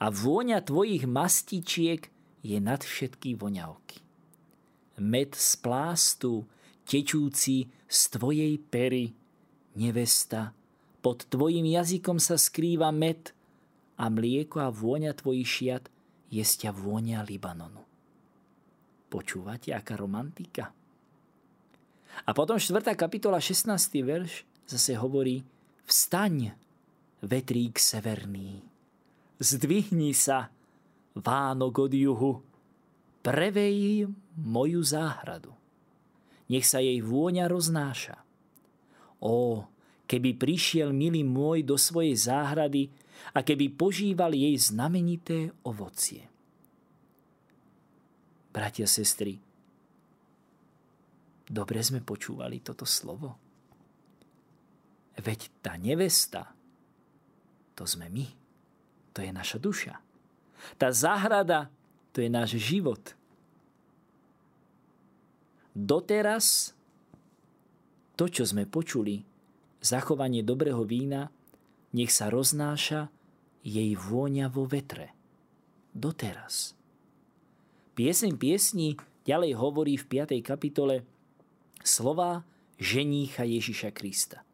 a 0.00 0.08
vôňa 0.08 0.64
tvojich 0.64 1.04
mastičiek 1.04 2.08
je 2.40 2.56
nad 2.56 2.80
všetky 2.80 3.36
voňavky. 3.36 4.00
Med 5.04 5.36
z 5.36 5.60
plástu, 5.60 6.48
tečúci 6.88 7.68
z 7.84 8.00
tvojej 8.16 8.56
pery, 8.56 9.12
nevesta, 9.76 10.56
pod 11.04 11.28
tvojim 11.28 11.68
jazykom 11.68 12.16
sa 12.16 12.40
skrýva 12.40 12.88
med– 12.96 13.28
a 13.98 14.04
mlieko 14.06 14.62
a 14.62 14.70
vôňa 14.70 15.12
tvojich 15.18 15.48
šiat 15.48 15.84
jesťa 16.30 16.70
vôňa 16.70 17.26
Libanonu. 17.26 17.82
Počúvate, 19.10 19.74
aká 19.74 19.98
romantika? 19.98 20.70
A 22.24 22.30
potom 22.30 22.60
4. 22.60 22.94
kapitola 22.94 23.42
16. 23.42 23.74
verš 24.06 24.46
zase 24.68 24.94
hovorí 24.94 25.42
Vstaň, 25.88 26.52
vetrík 27.24 27.80
severný, 27.80 28.62
zdvihni 29.40 30.12
sa, 30.12 30.52
Vánok 31.18 31.90
od 31.90 31.92
juhu, 31.98 32.32
prevej 33.26 34.06
moju 34.38 34.80
záhradu. 34.86 35.50
Nech 36.46 36.62
sa 36.62 36.78
jej 36.78 37.02
vôňa 37.02 37.50
roznáša. 37.50 38.22
Ó, 39.18 39.66
keby 40.06 40.38
prišiel 40.38 40.94
milý 40.94 41.26
môj 41.26 41.66
do 41.66 41.74
svojej 41.74 42.14
záhrady, 42.14 42.94
a 43.34 43.42
keby 43.44 43.74
požíval 43.74 44.32
jej 44.32 44.54
znamenité 44.56 45.52
ovocie. 45.64 46.26
Bratia, 48.48 48.88
sestry, 48.88 49.38
dobre 51.46 51.80
sme 51.84 52.02
počúvali 52.02 52.64
toto 52.64 52.88
slovo. 52.88 53.36
Veď 55.18 55.50
tá 55.62 55.74
nevesta, 55.76 56.54
to 57.74 57.86
sme 57.86 58.10
my. 58.10 58.26
To 59.14 59.22
je 59.22 59.30
naša 59.34 59.58
duša. 59.58 59.94
Tá 60.78 60.94
záhrada, 60.94 61.70
to 62.14 62.22
je 62.22 62.30
náš 62.30 62.58
život. 62.58 63.14
Doteraz 65.74 66.74
to, 68.18 68.26
čo 68.26 68.42
sme 68.42 68.66
počuli, 68.66 69.22
zachovanie 69.78 70.42
dobrého 70.42 70.82
vína, 70.82 71.30
nech 71.92 72.12
sa 72.12 72.28
roznáša 72.28 73.08
jej 73.64 73.96
vôňa 73.96 74.48
vo 74.52 74.64
vetre. 74.68 75.12
Doteraz. 75.96 76.78
Pieseň 77.98 78.38
piesni 78.38 78.94
ďalej 79.26 79.58
hovorí 79.58 79.98
v 79.98 80.22
5. 80.22 80.38
kapitole 80.44 81.02
slova 81.82 82.46
ženícha 82.78 83.42
Ježiša 83.42 83.90
Krista. 83.90 84.46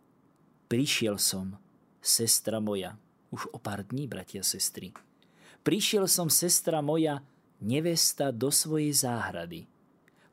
Prišiel 0.72 1.20
som, 1.20 1.60
sestra 2.00 2.58
moja, 2.58 2.96
už 3.28 3.52
o 3.52 3.58
pár 3.60 3.84
dní, 3.84 4.08
bratia 4.08 4.40
sestry. 4.40 4.96
Prišiel 5.60 6.08
som, 6.08 6.32
sestra 6.32 6.80
moja, 6.80 7.20
nevesta 7.60 8.32
do 8.32 8.48
svojej 8.48 8.96
záhrady. 8.96 9.68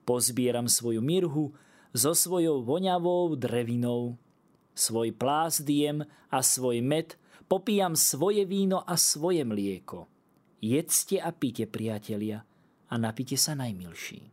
Pozbieram 0.08 0.72
svoju 0.72 1.04
mirhu 1.04 1.52
so 1.92 2.16
svojou 2.16 2.64
voňavou 2.64 3.36
drevinou, 3.36 4.16
svoj 4.76 5.12
plásdiem 5.16 6.06
a 6.32 6.40
svoj 6.40 6.82
med, 6.82 7.16
popíjam 7.48 7.96
svoje 7.96 8.48
víno 8.48 8.84
a 8.88 8.96
svoje 8.96 9.44
mlieko. 9.44 10.08
Jedzte 10.62 11.18
a 11.20 11.34
pite, 11.34 11.66
priatelia, 11.66 12.46
a 12.92 12.94
napite 12.96 13.36
sa 13.36 13.58
najmilší. 13.58 14.30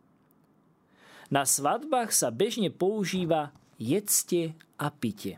Na 1.29 1.44
svadbách 1.44 2.12
sa 2.12 2.33
bežne 2.33 2.72
používa 2.72 3.53
jedzte 3.77 4.57
a 4.81 4.88
pite. 4.88 5.37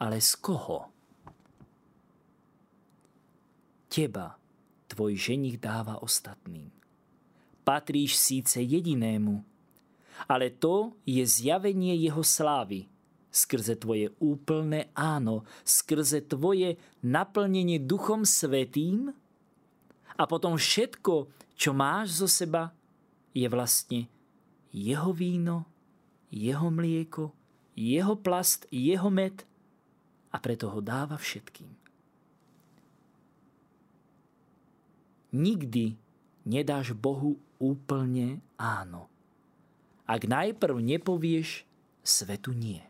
Ale 0.00 0.20
z 0.20 0.32
koho? 0.40 0.88
Teba 3.90 4.40
tvoj 4.90 5.14
ženich 5.14 5.56
dáva 5.62 6.02
ostatným. 6.02 6.70
Patríš 7.62 8.18
síce 8.18 8.58
jedinému, 8.58 9.44
ale 10.26 10.50
to 10.50 10.96
je 11.06 11.22
zjavenie 11.22 11.94
jeho 11.96 12.24
slávy, 12.24 12.90
skrze 13.30 13.78
tvoje 13.78 14.10
úplné 14.18 14.90
áno, 14.92 15.46
skrze 15.62 16.26
tvoje 16.26 16.76
naplnenie 17.00 17.78
Duchom 17.78 18.26
Svetým 18.26 19.14
a 20.18 20.22
potom 20.26 20.58
všetko, 20.58 21.30
čo 21.54 21.70
máš 21.70 22.20
zo 22.20 22.28
seba, 22.28 22.74
je 23.30 23.46
vlastne 23.46 24.10
jeho 24.74 25.14
víno, 25.14 25.64
jeho 26.28 26.68
mlieko, 26.68 27.30
jeho 27.78 28.18
plast, 28.18 28.66
jeho 28.74 29.08
med 29.08 29.46
a 30.30 30.36
preto 30.42 30.70
ho 30.70 30.82
dáva 30.82 31.14
všetkým. 31.14 31.70
Nikdy 35.30 35.94
nedáš 36.42 36.90
Bohu 36.90 37.38
úplne 37.62 38.42
áno. 38.58 39.06
Ak 40.10 40.26
najprv 40.26 40.82
nepovieš 40.82 41.62
svetu 42.02 42.50
nie. 42.50 42.89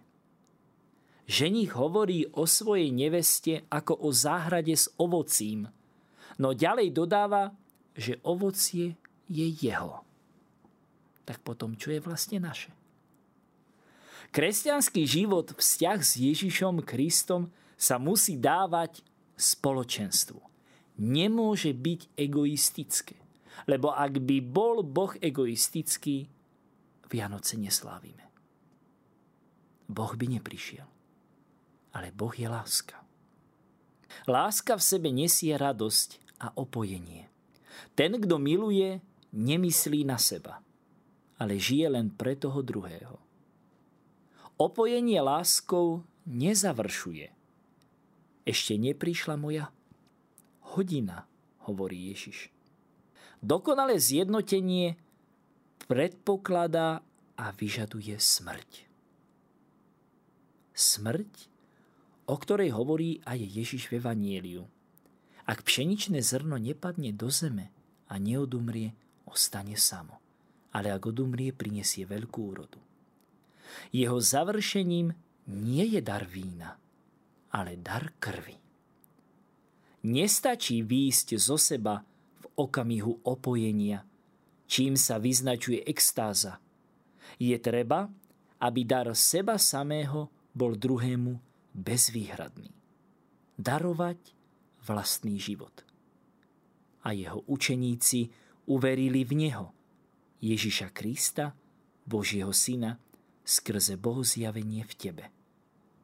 Ženich 1.30 1.78
hovorí 1.78 2.26
o 2.34 2.42
svojej 2.42 2.90
neveste 2.90 3.62
ako 3.70 4.02
o 4.02 4.10
záhrade 4.10 4.74
s 4.74 4.90
ovocím, 4.98 5.70
no 6.42 6.50
ďalej 6.50 6.90
dodáva, 6.90 7.54
že 7.94 8.18
ovocie 8.26 8.98
je 9.30 9.46
jeho. 9.46 10.02
Tak 11.22 11.38
potom, 11.46 11.78
čo 11.78 11.94
je 11.94 12.02
vlastne 12.02 12.42
naše? 12.42 12.74
Kresťanský 14.34 15.06
život, 15.06 15.54
vzťah 15.54 15.98
s 16.02 16.18
Ježišom 16.18 16.82
Kristom 16.82 17.54
sa 17.78 18.02
musí 18.02 18.34
dávať 18.34 19.06
spoločenstvu. 19.38 20.42
Nemôže 20.98 21.70
byť 21.70 22.10
egoistické. 22.18 23.14
Lebo 23.70 23.94
ak 23.94 24.18
by 24.18 24.42
bol 24.42 24.82
Boh 24.82 25.14
egoistický, 25.22 26.26
Vianoce 27.06 27.54
neslávime. 27.54 28.26
Boh 29.86 30.10
by 30.18 30.26
neprišiel 30.26 30.90
ale 31.90 32.14
Boh 32.14 32.32
je 32.34 32.46
láska. 32.46 32.98
Láska 34.26 34.76
v 34.78 34.82
sebe 34.82 35.08
nesie 35.10 35.54
radosť 35.54 36.40
a 36.42 36.52
opojenie. 36.54 37.30
Ten, 37.94 38.18
kto 38.18 38.36
miluje, 38.36 39.00
nemyslí 39.30 40.02
na 40.06 40.18
seba, 40.18 40.60
ale 41.38 41.56
žije 41.56 41.86
len 41.90 42.10
pre 42.10 42.34
toho 42.36 42.60
druhého. 42.60 43.16
Opojenie 44.60 45.24
láskou 45.24 46.04
nezavršuje. 46.28 47.32
Ešte 48.44 48.76
neprišla 48.76 49.40
moja 49.40 49.72
hodina, 50.74 51.24
hovorí 51.64 52.12
Ježiš. 52.12 52.52
Dokonalé 53.40 53.96
zjednotenie 53.96 55.00
predpokladá 55.88 57.00
a 57.40 57.46
vyžaduje 57.56 58.20
smrť. 58.20 58.84
Smrť 60.76 61.32
o 62.30 62.38
ktorej 62.38 62.70
hovorí 62.70 63.18
aj 63.26 63.42
Ježiš 63.42 63.90
v 63.90 63.98
Evanieliu. 63.98 64.62
Ak 65.50 65.66
pšeničné 65.66 66.22
zrno 66.22 66.62
nepadne 66.62 67.10
do 67.10 67.26
zeme 67.26 67.74
a 68.06 68.22
neodumrie, 68.22 68.94
ostane 69.26 69.74
samo. 69.74 70.22
Ale 70.70 70.94
ak 70.94 71.10
odumrie, 71.10 71.50
prinesie 71.50 72.06
veľkú 72.06 72.40
úrodu. 72.54 72.78
Jeho 73.90 74.22
završením 74.22 75.10
nie 75.50 75.84
je 75.90 75.98
dar 75.98 76.22
vína, 76.22 76.78
ale 77.50 77.74
dar 77.82 78.14
krvi. 78.22 78.54
Nestačí 80.06 80.86
výjsť 80.86 81.34
zo 81.34 81.58
seba 81.58 81.98
v 82.38 82.44
okamihu 82.54 83.26
opojenia, 83.26 84.06
čím 84.70 84.94
sa 84.94 85.18
vyznačuje 85.18 85.82
extáza. 85.82 86.62
Je 87.42 87.58
treba, 87.58 88.06
aby 88.62 88.86
dar 88.86 89.10
seba 89.18 89.58
samého 89.58 90.30
bol 90.54 90.78
druhému 90.78 91.49
bezvýhradný. 91.74 92.72
Darovať 93.60 94.32
vlastný 94.84 95.36
život. 95.36 95.84
A 97.04 97.12
jeho 97.12 97.44
učeníci 97.48 98.28
uverili 98.68 99.24
v 99.24 99.32
Neho, 99.46 99.66
Ježiša 100.40 100.92
Krista, 100.92 101.52
Božieho 102.04 102.52
Syna, 102.52 102.96
skrze 103.44 103.96
Bohu 104.00 104.24
zjavenie 104.24 104.84
v 104.84 104.92
Tebe, 104.96 105.24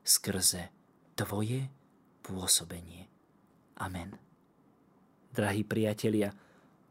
skrze 0.05 0.73
Tvoje 1.17 1.73
pôsobenie. 2.21 3.09
Amen. 3.81 4.17
Drahí 5.33 5.65
priatelia, 5.65 6.33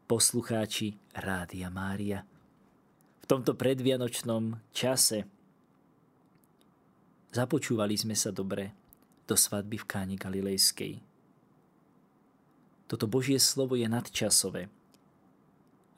poslucháči 0.06 0.98
Rádia 1.14 1.70
Mária, 1.70 2.22
v 3.22 3.24
tomto 3.26 3.58
predvianočnom 3.58 4.70
čase 4.70 5.26
Započúvali 7.34 7.96
sme 7.98 8.14
sa 8.14 8.34
dobre 8.34 8.74
do 9.26 9.34
svadby 9.34 9.82
v 9.82 9.88
Káne 9.88 10.16
Galilejskej. 10.18 11.02
Toto 12.86 13.10
Božie 13.10 13.42
slovo 13.42 13.74
je 13.74 13.90
nadčasové 13.90 14.70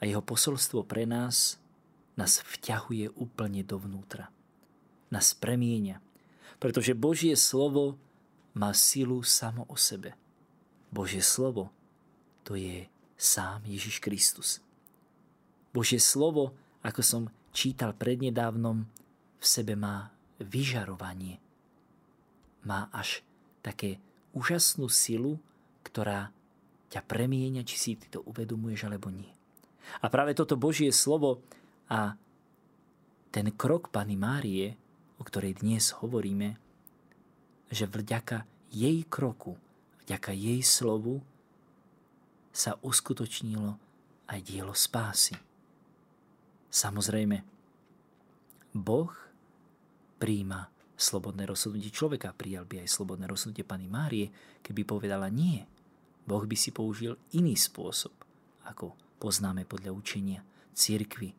a 0.01 0.03
jeho 0.09 0.25
posolstvo 0.25 0.89
pre 0.89 1.05
nás 1.05 1.61
nás 2.17 2.41
vťahuje 2.41 3.13
úplne 3.15 3.61
dovnútra. 3.61 4.33
Nás 5.13 5.37
premieňa, 5.37 6.01
pretože 6.57 6.97
Božie 6.97 7.37
slovo 7.37 8.01
má 8.57 8.73
silu 8.73 9.21
samo 9.23 9.69
o 9.69 9.77
sebe. 9.77 10.17
Božie 10.89 11.21
slovo 11.21 11.69
to 12.49 12.57
je 12.57 12.89
sám 13.21 13.61
Ježiš 13.69 14.01
Kristus. 14.01 14.65
Božie 15.69 16.01
slovo, 16.01 16.57
ako 16.81 17.05
som 17.05 17.23
čítal 17.53 17.93
prednedávnom, 17.93 18.89
v 19.39 19.45
sebe 19.45 19.77
má 19.77 20.09
vyžarovanie. 20.41 21.43
Má 22.67 22.91
až 22.91 23.23
také 23.63 23.99
úžasnú 24.35 24.91
silu, 24.91 25.39
ktorá 25.87 26.31
ťa 26.89 27.05
premieňa, 27.05 27.63
či 27.69 27.77
si 27.77 27.91
ty 27.99 28.09
to 28.09 28.25
uvedomuješ 28.25 28.89
alebo 28.89 29.13
nie. 29.13 29.31
A 30.01 30.09
práve 30.13 30.37
toto 30.37 30.57
Božie 30.57 30.93
slovo 30.93 31.41
a 31.89 32.17
ten 33.33 33.53
krok 33.53 33.93
Pany 33.93 34.17
Márie, 34.17 34.77
o 35.21 35.23
ktorej 35.25 35.61
dnes 35.61 35.93
hovoríme, 36.01 36.57
že 37.69 37.85
vďaka 37.85 38.49
jej 38.73 39.05
kroku, 39.05 39.57
vďaka 40.05 40.33
jej 40.33 40.61
slovu 40.65 41.21
sa 42.53 42.77
uskutočnilo 42.81 43.77
aj 44.29 44.39
dielo 44.45 44.73
spásy. 44.73 45.37
Samozrejme, 46.69 47.45
Boh 48.77 49.13
príjma 50.19 50.69
slobodné 50.99 51.47
rozhodnutie 51.47 51.95
človeka. 51.95 52.35
Prijal 52.35 52.67
by 52.67 52.83
aj 52.83 52.91
slobodné 52.91 53.31
rozhodnutie 53.31 53.63
Pany 53.63 53.87
Márie, 53.87 54.29
keby 54.61 54.83
povedala 54.83 55.31
nie. 55.31 55.63
Boh 56.27 56.45
by 56.45 56.57
si 56.59 56.75
použil 56.75 57.17
iný 57.33 57.55
spôsob, 57.55 58.13
ako 58.67 58.99
poznáme 59.23 59.65
podľa 59.65 59.95
učenia 59.95 60.41
cirkvy. 60.75 61.33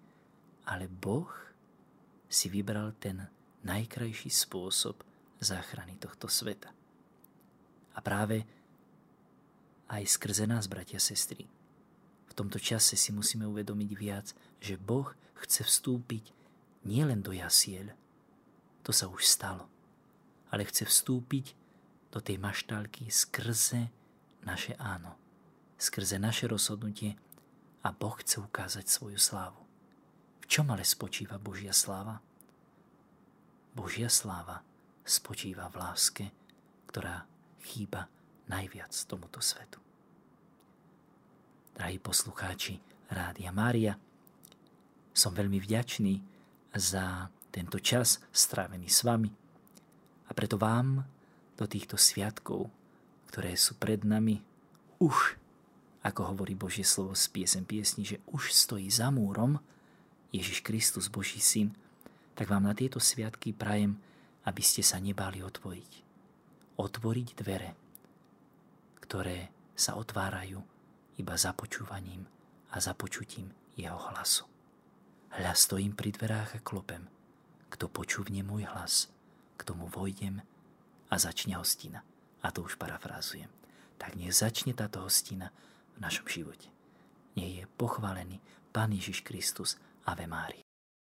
Ale 0.65 0.87
Boh 0.87 1.29
si 2.25 2.47
vybral 2.47 2.95
ten 2.97 3.27
najkrajší 3.67 4.31
spôsob 4.31 5.03
záchrany 5.43 5.99
tohto 5.99 6.31
sveta. 6.31 6.71
A 7.93 7.99
práve 7.99 8.47
aj 9.91 10.03
skrze 10.07 10.45
nás, 10.45 10.69
bratia 10.69 11.01
a 11.01 11.03
sestry, 11.03 11.49
v 12.29 12.33
tomto 12.37 12.61
čase 12.61 12.95
si 12.95 13.09
musíme 13.11 13.43
uvedomiť 13.49 13.91
viac, 13.97 14.31
že 14.61 14.79
Boh 14.79 15.11
chce 15.43 15.65
vstúpiť 15.65 16.31
nielen 16.85 17.19
do 17.19 17.33
jasiel, 17.33 17.91
to 18.83 18.91
sa 18.95 19.07
už 19.07 19.25
stalo. 19.25 19.67
Ale 20.49 20.65
chce 20.65 20.85
vstúpiť 20.85 21.53
do 22.09 22.19
tej 22.19 22.41
maštálky 22.41 23.07
skrze 23.09 23.93
naše 24.41 24.73
áno, 24.81 25.13
skrze 25.77 26.17
naše 26.17 26.49
rozhodnutie 26.49 27.13
a 27.85 27.93
Boh 27.93 28.17
chce 28.17 28.41
ukázať 28.41 28.85
svoju 28.89 29.19
slávu. 29.21 29.61
V 30.41 30.45
čom 30.49 30.73
ale 30.73 30.81
spočíva 30.81 31.37
Božia 31.37 31.71
sláva? 31.71 32.17
Božia 33.77 34.09
sláva 34.09 34.65
spočíva 35.05 35.69
v 35.69 35.75
láske, 35.77 36.25
ktorá 36.89 37.29
chýba 37.61 38.09
najviac 38.49 38.89
tomuto 39.05 39.37
svetu. 39.37 39.77
Drahí 41.77 42.01
poslucháči 42.01 42.81
Rádia 43.13 43.53
Mária, 43.53 43.95
som 45.13 45.31
veľmi 45.31 45.61
vďačný 45.61 46.19
za 46.75 47.29
tento 47.49 47.81
čas 47.81 48.21
strávený 48.29 48.87
s 48.89 49.01
vami. 49.01 49.29
A 50.29 50.31
preto 50.37 50.61
vám 50.61 51.05
do 51.57 51.65
týchto 51.65 51.97
sviatkov, 51.97 52.69
ktoré 53.33 53.57
sú 53.57 53.75
pred 53.75 54.05
nami, 54.05 54.41
už, 55.01 55.35
ako 56.05 56.33
hovorí 56.33 56.53
Božie 56.53 56.85
slovo 56.85 57.17
z 57.17 57.25
piesem 57.33 57.65
piesni, 57.65 58.05
že 58.05 58.21
už 58.29 58.53
stojí 58.53 58.87
za 58.87 59.09
múrom 59.09 59.57
Ježiš 60.29 60.61
Kristus, 60.61 61.09
Boží 61.09 61.41
syn, 61.41 61.73
tak 62.37 62.47
vám 62.47 62.69
na 62.69 62.77
tieto 62.77 63.01
sviatky 63.01 63.51
prajem, 63.51 63.97
aby 64.45 64.61
ste 64.63 64.85
sa 64.85 65.01
nebáli 65.01 65.43
otvoriť. 65.43 65.91
Otvoriť 66.79 67.27
dvere, 67.35 67.75
ktoré 69.03 69.51
sa 69.75 69.99
otvárajú 69.99 70.63
iba 71.19 71.35
započúvaním 71.35 72.23
a 72.71 72.79
započutím 72.79 73.51
jeho 73.75 73.99
hlasu. 74.13 74.47
Hľa 75.35 75.53
stojím 75.57 75.97
pri 75.97 76.15
dverách 76.15 76.61
a 76.61 76.63
klopem– 76.63 77.03
kto 77.69 77.89
počúvne 77.89 78.41
môj 78.45 78.65
hlas, 78.69 79.09
k 79.57 79.61
tomu 79.65 79.89
vojdem 79.89 80.41
a 81.09 81.15
začne 81.17 81.57
hostina. 81.57 82.05
A 82.39 82.53
to 82.53 82.63
už 82.63 82.79
parafrázujem. 82.79 83.51
Tak 83.99 84.15
nech 84.15 84.31
začne 84.31 84.71
táto 84.71 85.03
hostina 85.03 85.51
v 85.97 85.97
našom 85.99 86.25
živote. 86.29 86.71
Nech 87.35 87.63
je 87.63 87.65
pochválený 87.75 88.39
Pán 88.71 88.95
Ježiš 88.95 89.25
Kristus. 89.25 89.75
Ave 90.07 90.25
Mária. 90.25 90.68